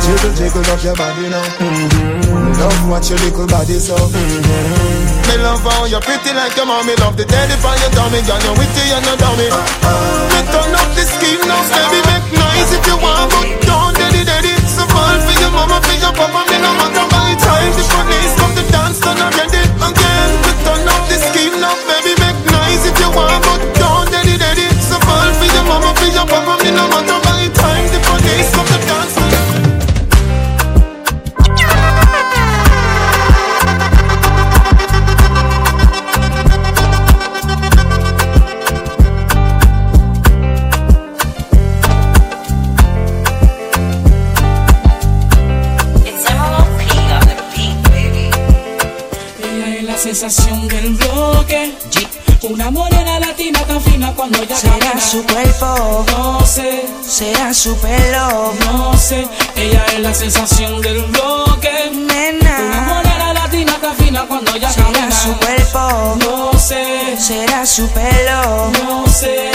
Jiggle, 0.00 0.32
jiggle 0.32 0.64
up 0.72 0.80
your 0.80 0.96
body 0.96 1.28
now. 1.28 1.44
Mm-hmm. 1.60 2.56
Love 2.56 2.88
watch 2.88 3.10
your 3.10 3.18
little 3.18 3.46
body 3.46 3.76
so. 3.78 3.96
Mm-hmm. 3.96 5.17
Me 5.28 5.36
love 5.44 5.60
how 5.60 5.84
you 5.84 6.00
pretty 6.00 6.32
like 6.32 6.56
your 6.56 6.64
mommy. 6.64 6.96
Love 7.04 7.16
the 7.16 7.24
daddy 7.28 7.56
for 7.60 7.76
your 7.76 7.92
tummy, 7.92 8.24
girl 8.24 8.40
you 8.40 8.52
witty 8.56 8.84
and 8.96 9.04
you 9.04 9.16
dummy. 9.20 9.48
Me 10.32 10.40
turn 10.48 10.72
up 10.72 10.88
the 10.96 11.04
scheme 11.04 11.44
now, 11.44 11.60
baby, 11.68 12.00
make 12.08 12.26
noise 12.32 12.72
if 12.72 12.82
you 12.88 12.96
want, 12.96 13.28
but 13.28 13.46
don't 13.68 13.92
daddy 13.92 14.24
daddy. 14.24 14.56
So 14.64 14.88
fall 14.88 15.20
for 15.20 15.36
your 15.36 15.52
mama, 15.52 15.84
for 15.84 15.96
your 16.00 16.14
papa, 16.16 16.40
me 16.48 16.56
no 16.64 16.72
matter 16.80 17.06
my 17.12 17.36
time. 17.36 17.72
The 17.76 17.84
police 17.84 18.34
come 18.40 18.54
to 18.56 18.64
dance, 18.72 19.00
done 19.04 19.20
already 19.20 19.60
again. 19.60 20.30
Me 20.42 20.52
turn 20.64 20.88
up 20.88 21.02
the 21.12 21.18
scheme 21.20 21.56
now, 21.60 21.76
baby, 21.84 22.16
make 22.24 22.40
noise 22.48 22.88
if 22.88 22.96
you 22.96 23.10
want, 23.12 23.44
but 23.44 23.60
don't 23.76 24.08
daddy 24.08 24.40
daddy. 24.40 24.64
So 24.80 24.96
fall 25.04 25.28
for 25.36 25.48
your 25.52 25.64
mama, 25.68 25.92
for 25.92 26.08
your 26.08 26.24
papa, 26.24 26.56
me 26.64 26.72
no 26.72 26.88
matter 26.88 26.97
su 57.58 57.76
pelo. 57.80 58.54
no 58.66 58.96
sé. 58.96 59.26
Ella 59.56 59.84
es 59.92 59.98
la 60.00 60.14
sensación 60.14 60.80
del 60.80 61.02
bloque. 61.06 61.90
Nena. 61.92 62.56
Una 62.60 62.80
morena 62.82 63.32
latina 63.32 63.76
tan 63.80 63.96
fina 63.96 64.24
cuando 64.28 64.54
ella 64.54 64.70
Será 64.70 64.86
camina. 64.92 65.10
su 65.10 65.36
cuerpo, 65.38 66.16
No 66.20 66.58
sé, 66.58 67.16
será 67.18 67.66
su 67.66 67.88
pelo. 67.90 68.70
no 68.84 69.06
sé. 69.08 69.50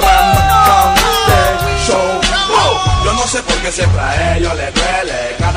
yeah. 0.00 0.28
Yo 3.04 3.12
no 3.12 3.26
sé 3.26 3.42
por 3.42 3.56
qué 3.62 3.72
siempre 3.72 4.00
a 4.00 4.36
ellos 4.36 4.54
les 4.56 4.74
duele 4.74 4.77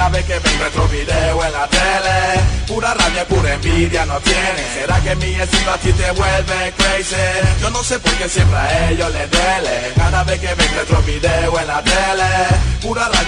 Cada 0.01 0.13
vez 0.13 0.25
que 0.25 0.39
ven 0.39 0.57
nuestro 0.57 0.87
video 0.87 1.45
en 1.45 1.51
la 1.51 1.67
tele. 1.67 2.41
Pura 2.65 2.91
rabia, 2.95 3.23
pura 3.27 3.53
envidia 3.53 4.03
no 4.07 4.19
tiene. 4.21 4.63
¿Será 4.73 4.99
que 4.99 5.15
mi 5.15 5.35
estilo 5.35 5.71
a 5.71 5.77
ti 5.77 5.93
te 5.93 6.09
vuelve 6.13 6.73
crazy? 6.75 7.15
Yo 7.61 7.69
no 7.69 7.83
sé 7.83 7.99
por 7.99 8.11
qué 8.13 8.27
siempre 8.27 8.57
a 8.57 8.89
ellos 8.89 9.13
les 9.13 9.29
duele. 9.29 9.93
Cada 9.95 10.23
vez 10.23 10.39
que 10.39 10.55
ven 10.55 10.73
nuestro 10.73 11.03
video 11.03 11.59
en 11.59 11.67
la 11.67 11.83
tele 11.83 12.70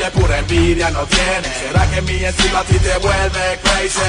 Pura 0.03 0.11
rabia, 0.11 0.11
pura 0.11 0.37
envidia 0.39 0.89
no 0.89 1.05
tiene 1.05 1.47
¿Será 1.59 1.89
que 1.89 2.01
mi 2.01 2.23
estilo 2.25 2.57
a 2.57 2.63
ti 2.63 2.77
te 2.77 2.97
vuelve 2.97 3.59
crazy? 3.63 3.99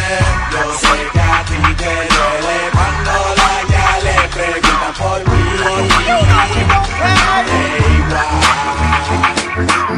Yo 0.51 0.75
sé 0.75 1.11
que 1.13 1.21
a 1.21 1.45
ti 1.45 1.55
te 1.77 1.85
duele 1.85 2.71
Cuando 2.73 3.13
la 3.37 3.63
ya 3.71 3.99
le 4.03 4.29
pregunta 4.29 4.93
por 4.99 5.21
mí 5.31 5.45
Hey. 7.47 7.85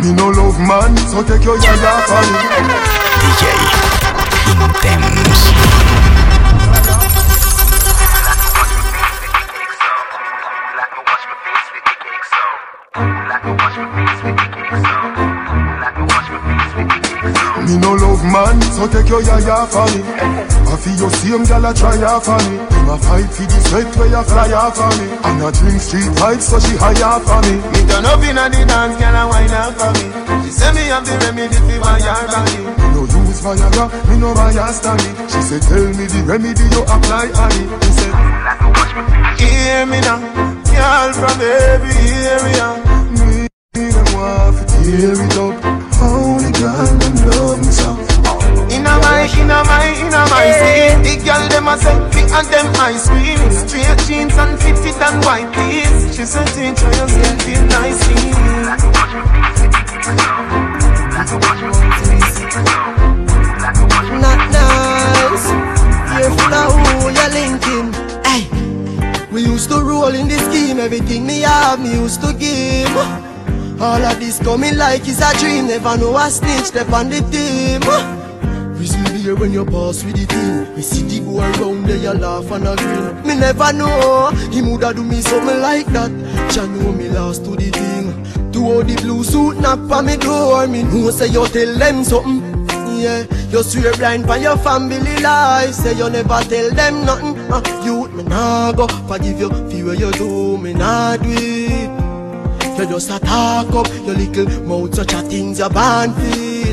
Me 0.03 0.13
no 0.13 0.29
love 0.31 0.59
man, 0.61 0.97
so 1.09 1.23
take 1.25 1.43
your 1.43 1.59
yaya 1.59 2.05
for 2.07 2.21
me. 2.31 2.39
DJ 3.23 3.43
Intense. 4.53 5.43
Me 17.67 17.77
no 17.83 17.99
love 17.99 18.23
man, 18.23 18.63
so 18.79 18.87
take 18.87 19.09
your 19.11 19.23
yaya 19.27 19.67
for 19.67 19.87
me. 19.91 19.99
I 20.71 20.77
feel 20.79 20.95
your 21.03 21.11
same 21.11 21.43
gal 21.43 21.67
a 21.67 21.75
try 21.75 21.99
off 22.07 22.27
for 22.27 22.39
me. 22.47 22.63
Them 22.63 22.91
a 22.91 22.97
fight 22.97 23.27
for 23.27 23.43
the 23.43 23.59
sweat 23.67 23.91
where 23.99 24.07
you 24.07 24.23
fly 24.23 24.53
off 24.55 24.79
for 24.79 24.87
me. 25.03 25.11
And 25.27 25.43
I 25.43 25.51
drink 25.51 25.83
street 25.83 26.07
vibes 26.15 26.47
so 26.47 26.63
she 26.63 26.79
high 26.79 26.95
off 27.03 27.27
for 27.27 27.43
me. 27.43 27.59
Me 27.75 27.81
turn 27.91 28.07
up 28.07 28.23
inna 28.23 28.47
the 28.47 28.63
dance, 28.71 28.95
gal 29.03 29.19
a 29.19 29.27
wine 29.27 29.51
off 29.51 29.75
for 29.75 29.91
me. 29.99 30.07
She 30.47 30.51
say 30.55 30.71
me 30.79 30.87
have 30.95 31.03
the 31.03 31.19
remedy 31.27 31.59
for 31.59 31.99
yard 31.99 32.31
body. 32.31 32.59
Me 32.71 32.87
no 32.95 33.03
use 33.03 33.41
Viagra, 33.43 33.91
me 34.07 34.15
no 34.15 34.31
bias 34.31 34.79
me. 34.87 35.11
She 35.27 35.41
say 35.43 35.59
tell 35.59 35.91
me 35.91 36.07
the 36.07 36.23
remedy 36.23 36.67
you 36.71 36.83
apply 36.87 37.35
on 37.35 37.51
it. 37.51 37.67
Me 37.67 37.91
say 37.99 38.11
hear 39.43 39.83
me 39.91 39.99
now, 40.07 40.23
girl 40.71 41.11
from 41.19 41.39
every 41.43 41.99
area. 42.31 42.69
Me 43.19 43.51
them 43.75 44.07
want 44.15 44.55
to 44.55 44.65
tear 44.71 45.19
it 45.19 45.35
up. 45.35 45.66
Fit 51.77 52.31
and 52.33 52.47
them 52.49 52.69
ice 52.81 53.09
cream. 53.09 53.39
Straight 53.51 53.99
jeans 54.07 54.37
and 54.37 54.59
fitted 54.59 55.01
and 55.01 55.25
white 55.25 55.51
tees. 55.55 56.17
She 56.17 56.25
said 56.25 56.47
teacher 56.49 56.91
yourself 56.97 57.49
in 57.49 57.69
nicely. 57.69 58.33
Not 64.23 64.41
nice. 64.51 65.47
Careful 66.11 66.55
of 66.55 66.73
who 66.83 67.11
you're 67.17 67.33
linking. 67.37 67.93
Hey, 68.25 68.43
we 69.31 69.43
used 69.43 69.69
to 69.71 69.83
roll 69.83 70.15
in 70.15 70.29
the 70.29 70.39
scheme. 70.39 70.79
Everything 70.81 71.27
me 71.27 71.41
have, 71.41 71.81
me 71.81 71.93
used 71.93 72.21
to 72.23 72.33
give. 72.33 72.97
All 73.81 74.03
of 74.03 74.19
this 74.19 74.39
coming 74.39 74.77
like 74.77 75.03
it's 75.07 75.21
a 75.21 75.39
dream. 75.39 75.67
Never 75.67 75.97
know 75.99 76.17
a 76.17 76.31
snitch 76.31 76.67
step 76.67 76.91
on 76.93 77.11
the 77.11 77.21
team. 77.31 78.26
When 79.35 79.53
you 79.53 79.65
pass 79.65 80.05
with 80.05 80.15
the 80.15 80.25
team. 80.25 80.75
We 80.77 80.83
see 80.83 81.03
the 81.03 81.19
go 81.25 81.41
around 81.41 81.87
there, 81.87 81.97
you 81.97 82.13
laugh 82.13 82.49
and 82.53 82.69
a 82.69 82.77
grin. 82.77 83.27
Me 83.27 83.35
never 83.35 83.73
know 83.73 84.31
he 84.53 84.63
woulda 84.63 84.95
do 84.95 85.03
me 85.03 85.21
something 85.21 85.61
like 85.61 85.87
that. 85.87 86.13
Jah 86.53 86.65
know 86.67 86.93
me 86.93 87.09
last 87.09 87.45
to 87.45 87.51
the 87.57 87.69
thing. 87.71 88.53
To 88.53 88.59
all 88.65 88.85
the 88.85 88.95
blue 89.03 89.25
suit 89.25 89.59
knock 89.59 89.91
on 89.91 90.07
me 90.07 90.17
door. 90.17 90.69
Me 90.69 90.85
know 90.85 91.11
say 91.11 91.27
you 91.27 91.45
tell 91.49 91.75
them 91.77 92.05
something. 92.05 92.69
Yeah, 93.03 93.27
you 93.51 93.63
swear 93.65 93.93
blind 93.95 94.27
for 94.27 94.37
your 94.37 94.57
family 94.59 95.17
life. 95.21 95.75
Say 95.75 95.95
you 95.95 96.09
never 96.09 96.41
tell 96.43 96.71
them 96.71 97.05
nothing. 97.05 97.37
Uh, 97.51 97.83
you 97.85 98.09
me 98.11 98.23
nah 98.23 98.71
go 98.73 98.87
forgive 99.09 99.41
you 99.41 99.49
for 99.51 99.87
what 99.87 99.99
you 99.99 100.13
do. 100.13 100.57
Me 100.57 100.73
nah 100.73 101.17
do 101.17 101.29
it. 101.29 102.79
You 102.79 102.87
just 102.87 103.11
a 103.11 103.19
talk 103.19 103.75
up 103.75 103.89
your 104.07 104.15
little 104.15 104.63
mouth, 104.63 104.95
such 104.95 105.15
a 105.15 105.23
things 105.23 105.59
you 105.59 105.69
born 105.69 106.15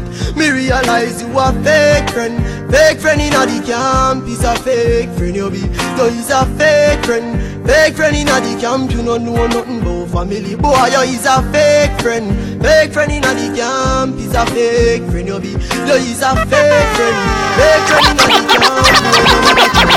fit. 0.03 0.35
Me 0.35 0.49
realize 0.51 1.21
you 1.21 1.39
a 1.39 1.51
fake 1.63 2.09
friend, 2.09 2.37
fake 2.71 2.99
friend 2.99 3.21
in 3.21 3.31
the 3.31 3.61
camp 3.65 4.27
is 4.27 4.43
a 4.43 4.55
fake 4.59 5.09
friend 5.11 5.35
you 5.35 5.49
be. 5.49 5.59
You 5.59 6.05
is 6.05 6.29
a 6.29 6.45
fake 6.57 7.03
friend, 7.05 7.65
fake 7.65 7.95
friend 7.95 8.15
in 8.15 8.27
the 8.27 8.57
camp. 8.59 8.91
You 8.91 9.03
don't 9.03 9.23
know 9.25 9.47
nothing 9.47 9.81
about 9.81 10.09
family. 10.09 10.55
Boy, 10.55 10.87
you 10.91 11.01
is 11.15 11.25
a 11.25 11.41
fake 11.51 12.01
friend. 12.01 12.61
Fake 12.61 12.93
friend 12.93 13.11
in 13.11 13.21
the 13.21 13.53
camp 13.55 14.17
is 14.19 14.33
a 14.33 14.45
fake 14.47 15.03
friend. 15.09 15.27
You 15.27 15.39
be, 15.39 15.49
you 15.49 15.95
is 15.95 16.21
a 16.21 16.35
fake 16.45 16.91
friend. 16.95 17.17
Fake 17.57 17.85
friend 17.87 18.07
in 18.09 18.17
the 18.17 18.23
camp. 18.51 19.93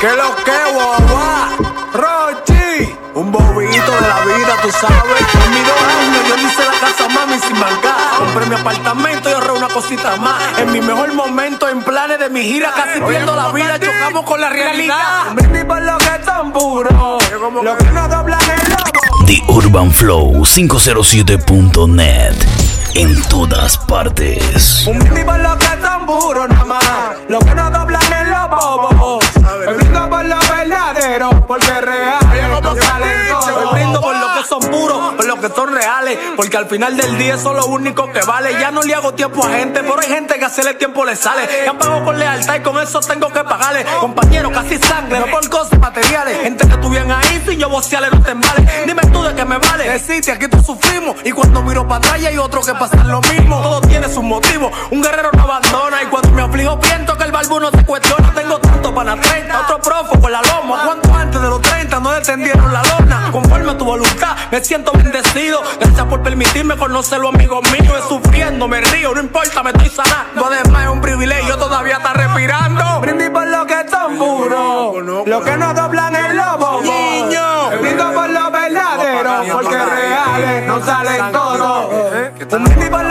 Que 0.00 0.12
lo 0.14 0.34
que 0.44 0.58
Rochi, 1.96 2.94
un 3.14 3.32
bobito 3.32 3.92
de 3.92 4.08
la 4.08 4.20
vida, 4.26 4.56
tú 4.60 4.70
sabes. 4.70 5.26
En 5.44 5.50
mi 5.50 5.60
dos 5.60 5.80
años 5.80 6.28
yo 6.28 6.36
le 6.36 6.42
hice 6.42 6.64
la 6.64 6.72
casa 6.78 7.08
mami 7.08 7.38
sin 7.40 7.58
bancar. 7.58 8.15
Compré 8.36 8.54
mi 8.54 8.60
apartamento 8.60 9.30
y 9.30 9.32
ahorré 9.32 9.52
una 9.52 9.68
cosita 9.68 10.16
más. 10.16 10.58
En 10.58 10.70
mi 10.70 10.82
mejor 10.82 11.10
momento, 11.14 11.70
en 11.70 11.82
planes 11.82 12.18
de 12.18 12.28
mi 12.28 12.42
gira, 12.42 12.70
casi 12.70 13.00
pierdo 13.00 13.34
la 13.34 13.50
vida, 13.50 13.80
chocamos 13.80 14.24
con 14.24 14.38
la 14.38 14.50
realidad. 14.50 15.32
Brindis 15.34 15.64
por 15.64 15.80
lo 15.80 15.96
que 15.96 16.04
es 16.04 16.20
tan 16.22 16.52
puro, 16.52 17.18
lo 17.62 17.78
que 17.78 17.84
no 17.86 18.08
doblan 18.08 18.40
el 18.42 18.70
lobo. 18.72 19.24
The 19.26 19.42
Urban 19.48 19.90
Flow 19.90 20.44
507.net. 20.44 22.34
En 22.94 23.22
todas 23.28 23.78
partes. 23.78 24.86
Un 24.86 24.98
por 24.98 25.38
lo 25.38 25.56
que 25.56 25.64
es 25.64 25.80
tan 25.80 26.04
puro, 26.04 26.46
nada 26.46 26.64
más. 26.66 26.84
Lo 27.28 27.38
que 27.38 27.54
no 27.54 27.70
doblan 27.70 27.95
que 35.40 35.48
son 35.48 35.72
reales. 35.72 36.18
Porque 36.36 36.56
al 36.56 36.66
final 36.66 36.96
del 36.96 37.18
día 37.18 37.34
eso 37.34 37.50
es 37.50 37.56
lo 37.56 37.66
único 37.66 38.10
que 38.12 38.20
vale. 38.22 38.52
Ya 38.60 38.70
no 38.70 38.82
le 38.82 38.94
hago 38.94 39.14
tiempo 39.14 39.44
a 39.44 39.50
gente, 39.50 39.80
pero 39.82 40.00
hay 40.00 40.08
gente 40.08 40.38
que 40.38 40.44
hacerle 40.44 40.74
tiempo 40.74 41.04
le 41.04 41.16
sale. 41.16 41.68
Han 41.68 41.78
pagado 41.78 42.04
con 42.04 42.18
lealtad 42.18 42.56
y 42.56 42.60
con 42.60 42.78
eso 42.82 43.00
tengo 43.00 43.32
que 43.32 43.44
pagarle. 43.44 43.84
Compañero, 44.00 44.50
casi 44.50 44.78
sangre, 44.78 45.20
no 45.20 45.26
por 45.26 45.48
cosas 45.48 45.78
materiales. 45.78 46.40
Gente 46.42 46.66
que 46.66 46.74
estuvieran 46.74 47.10
ahí 47.12 47.42
sin 47.46 47.58
yo 47.58 47.68
vocearle 47.68 48.10
no 48.10 48.22
te 48.22 48.34
vale. 48.34 48.84
Dime 48.86 49.02
tú 49.12 49.22
de 49.22 49.34
qué 49.34 49.44
me 49.44 49.58
vale. 49.58 49.88
Deciste, 49.88 50.32
aquí 50.32 50.48
tú 50.48 50.60
sufrimos. 50.62 51.16
Y 51.24 51.32
cuando 51.32 51.62
miro 51.62 51.86
para 51.86 51.98
atrás 51.98 52.20
ya 52.20 52.28
hay 52.28 52.38
otro 52.38 52.60
que 52.62 52.74
pasa 52.74 53.02
lo 53.04 53.20
mismo. 53.22 53.60
Todo 53.62 53.80
tiene 53.82 54.08
sus 54.08 54.22
motivos. 54.22 54.72
Un 54.90 55.02
guerrero 55.02 55.30
no 55.32 55.42
abandona. 55.42 56.02
Y 56.02 56.06
cuando 56.06 56.30
me 56.30 56.42
aflijo, 56.42 56.78
pienso 56.80 57.16
que 57.16 57.24
el 57.24 57.32
barbu 57.32 57.60
no 57.60 57.70
se 57.70 57.84
cuestiona. 57.84 58.32
Tengo 58.34 58.58
tanto 58.58 58.94
para 58.94 59.16
30, 59.16 59.60
otro 59.60 59.80
profo 59.80 60.20
con 60.20 60.32
la 60.32 60.42
loma. 60.42 60.82
¿Cuánto 60.84 61.14
antes 61.14 61.40
de 61.40 61.48
los 61.48 61.62
30 61.62 62.00
no 62.00 62.10
descendieron 62.12 62.72
la 62.72 62.82
lona? 62.82 63.30
Conforme 63.32 63.72
a 63.72 63.78
tu 63.78 63.84
voluntad, 63.84 64.15
me 64.50 64.64
siento 64.64 64.92
bendecido. 64.92 65.62
Gracias 65.80 66.06
por 66.06 66.22
permitirme 66.22 66.76
conocerlo, 66.76 67.28
amigos 67.28 67.60
míos. 67.72 67.94
Es 67.98 68.04
sufriendo, 68.04 68.68
me 68.68 68.80
río, 68.80 69.14
no 69.14 69.20
importa, 69.20 69.62
me 69.62 69.70
estoy 69.70 69.88
sanando. 69.88 70.46
Además, 70.46 70.84
es 70.84 70.88
un 70.90 71.00
privilegio, 71.00 71.56
todavía 71.56 71.96
está 71.96 72.12
respirando. 72.12 73.00
Brindis 73.00 73.30
por 73.30 73.46
lo 73.46 73.66
que 73.66 73.80
es 73.80 73.86
tan 73.90 74.16
puro. 74.16 75.00
Lo 75.26 75.42
que 75.42 75.56
no 75.56 75.74
doblan 75.74 76.16
es 76.16 76.34
lobo. 76.34 76.82
Niño, 76.82 77.70
brindo 77.80 78.12
por 78.12 78.30
lo 78.30 78.50
verdadero. 78.50 79.42
Porque 79.52 79.76
reales 79.76 80.66
no 80.66 80.84
salen 80.84 81.32
todos. 81.32 81.90
Un 82.52 82.64
brindis 82.64 82.90
por 82.90 83.04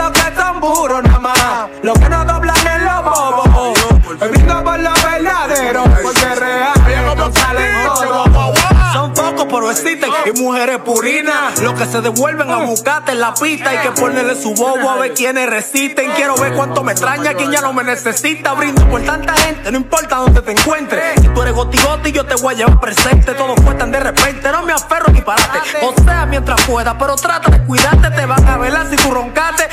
Y 10.26 10.32
mujeres 10.42 10.80
purinas. 10.80 11.60
Los 11.62 11.74
que 11.74 11.86
se 11.86 12.02
devuelven 12.02 12.50
a 12.50 12.58
buscarte 12.58 13.12
en 13.12 13.20
la 13.20 13.34
pista. 13.34 13.70
Hay 13.70 13.78
que 13.80 13.92
ponerle 13.92 14.36
su 14.36 14.54
bobo 14.54 14.90
a 14.90 14.98
ver 14.98 15.14
quiénes 15.14 15.48
resisten. 15.50 16.12
Quiero 16.16 16.36
ver 16.36 16.54
cuánto 16.54 16.84
me 16.84 16.94
extraña 16.94 17.34
quien 17.36 17.52
ya 17.52 17.62
no 17.62 17.74
me 17.74 17.84
necesita. 17.84 18.54
Brindo 18.54 18.88
por 18.90 19.02
tanta 19.04 19.34
gente, 19.34 19.72
no 19.72 19.78
importa 19.78 20.18
dónde 20.18 20.42
te 20.42 20.52
encuentres. 20.52 21.22
Si 21.22 21.28
tú 21.28 21.42
eres 21.42 21.54
goti 21.54 21.78
goti, 21.78 22.12
yo 22.12 22.26
te 22.26 22.36
voy 22.36 22.56
a 22.56 22.58
llevar 22.58 22.80
presente. 22.80 23.34
Todos 23.34 23.60
cuestan 23.62 23.92
de 23.92 24.00
repente, 24.00 24.52
no 24.52 24.64
me 24.64 24.74
aferro 24.74 25.12
ni 25.12 25.22
parate. 25.22 25.60
O 25.82 25.94
sea, 26.04 26.26
mientras 26.26 26.60
pueda, 26.64 26.98
pero 26.98 27.16
trata 27.16 27.52
de 27.52 27.64
cuidarte. 27.64 28.10
Te 28.10 28.26
van 28.26 28.48
a 28.48 28.58
velar 28.58 28.90
si 28.90 28.96
tú 28.96 29.12
roncaste. 29.12 29.68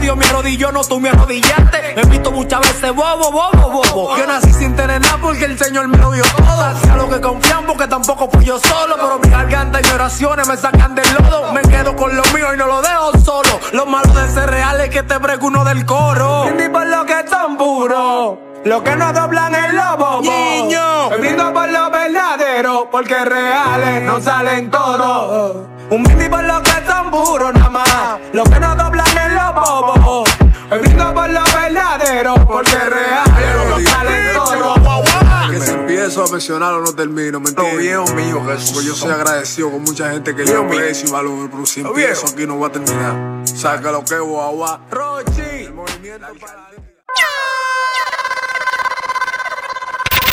Dios 0.00 0.16
me 0.16 0.24
arrodilló, 0.24 0.72
no 0.72 0.82
tú 0.82 0.98
me 0.98 1.10
arrodillaste. 1.10 1.94
Me 1.94 2.02
he 2.02 2.06
visto 2.06 2.32
muchas 2.32 2.60
veces 2.60 2.94
bobo, 2.94 3.30
bobo, 3.30 3.70
bobo. 3.70 4.16
Yo 4.16 4.26
nací 4.26 4.52
sin 4.52 4.74
tener 4.74 5.00
nada 5.00 5.18
porque 5.20 5.44
el 5.44 5.58
Señor 5.58 5.88
me 5.88 5.98
lo 5.98 6.10
dio 6.10 6.24
todo. 6.36 6.64
Hacia 6.64 6.96
lo 6.96 7.08
que 7.08 7.20
confían 7.20 7.66
porque 7.66 7.86
tampoco 7.86 8.28
fui 8.30 8.44
yo 8.44 8.58
solo. 8.58 8.96
Pero 8.96 9.18
mi 9.18 9.28
garganta 9.28 9.80
y 9.80 9.82
mis 9.82 9.92
oraciones 9.92 10.48
me 10.48 10.56
sacan 10.56 10.94
del 10.94 11.06
lodo. 11.14 11.52
Me 11.52 11.62
quedo 11.62 11.94
con 11.96 12.16
lo 12.16 12.22
mío 12.34 12.54
y 12.54 12.56
no 12.56 12.66
lo 12.66 12.80
dejo 12.80 13.12
solo. 13.24 13.60
Lo 13.72 13.86
malo 13.86 14.12
de 14.12 14.28
ser 14.30 14.50
real 14.50 14.80
es 14.80 14.90
que 14.90 15.02
te 15.02 15.18
brego 15.18 15.46
uno 15.46 15.64
del 15.64 15.84
coro. 15.84 16.44
Brindis 16.44 16.70
por 16.70 16.86
lo 16.86 17.04
que 17.04 17.20
es 17.20 17.26
tan 17.26 17.56
puro. 17.56 18.38
Lo 18.64 18.84
que 18.84 18.96
no 18.96 19.12
doblan 19.12 19.54
es 19.54 19.74
lobo. 19.74 20.20
Niño. 20.22 21.10
Brindo 21.18 21.52
por 21.52 21.68
lo 21.68 21.90
verdadero. 21.90 22.88
Porque 22.90 23.24
reales 23.24 24.02
no 24.02 24.20
salen 24.20 24.70
todos. 24.70 25.79
Un 25.90 26.04
brindis 26.04 26.28
por 26.28 26.44
lo 26.44 26.62
que 26.62 26.70
es 26.70 26.86
tan 26.86 27.10
puro, 27.10 27.52
nada 27.52 27.68
más. 27.68 28.20
Lo 28.32 28.44
que 28.44 28.60
no 28.60 28.76
doblan 28.76 29.06
es 29.08 29.32
lobo. 29.32 30.24
Brindo 30.70 31.14
por 31.14 31.28
lo 31.28 31.42
verdadero. 31.42 32.34
Porque 32.46 32.70
salen 32.70 34.32
todos. 34.34 35.50
Que 35.50 35.60
si 35.60 35.70
empiezo 35.72 36.24
a 36.24 36.28
mencionarlo 36.28 36.80
no 36.82 36.92
termino, 36.92 37.40
¿me 37.40 37.48
entiendes? 37.48 37.78
viejo 37.78 38.06
mío, 38.14 38.40
Jesús. 38.46 38.70
Porque 38.70 38.86
yo 38.86 38.94
soy 38.94 39.10
agradecido 39.10 39.72
con 39.72 39.82
mucha 39.82 40.12
gente 40.12 40.36
que 40.36 40.46
yo 40.46 40.62
aprecio 40.64 41.08
y 41.08 41.10
valoro, 41.10 41.48
pero 41.50 41.66
si 41.66 41.80
empiezo 41.80 42.28
aquí 42.28 42.46
no 42.46 42.60
va 42.60 42.68
a 42.68 42.72
terminar. 42.72 43.42
Saca 43.44 43.90
lo 43.90 44.04
que 44.04 44.14
es 44.14 44.20
guagua. 44.20 44.80
Rochi. 44.92 45.68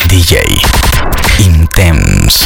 DJ 0.07 0.43
Intense. 1.39 2.45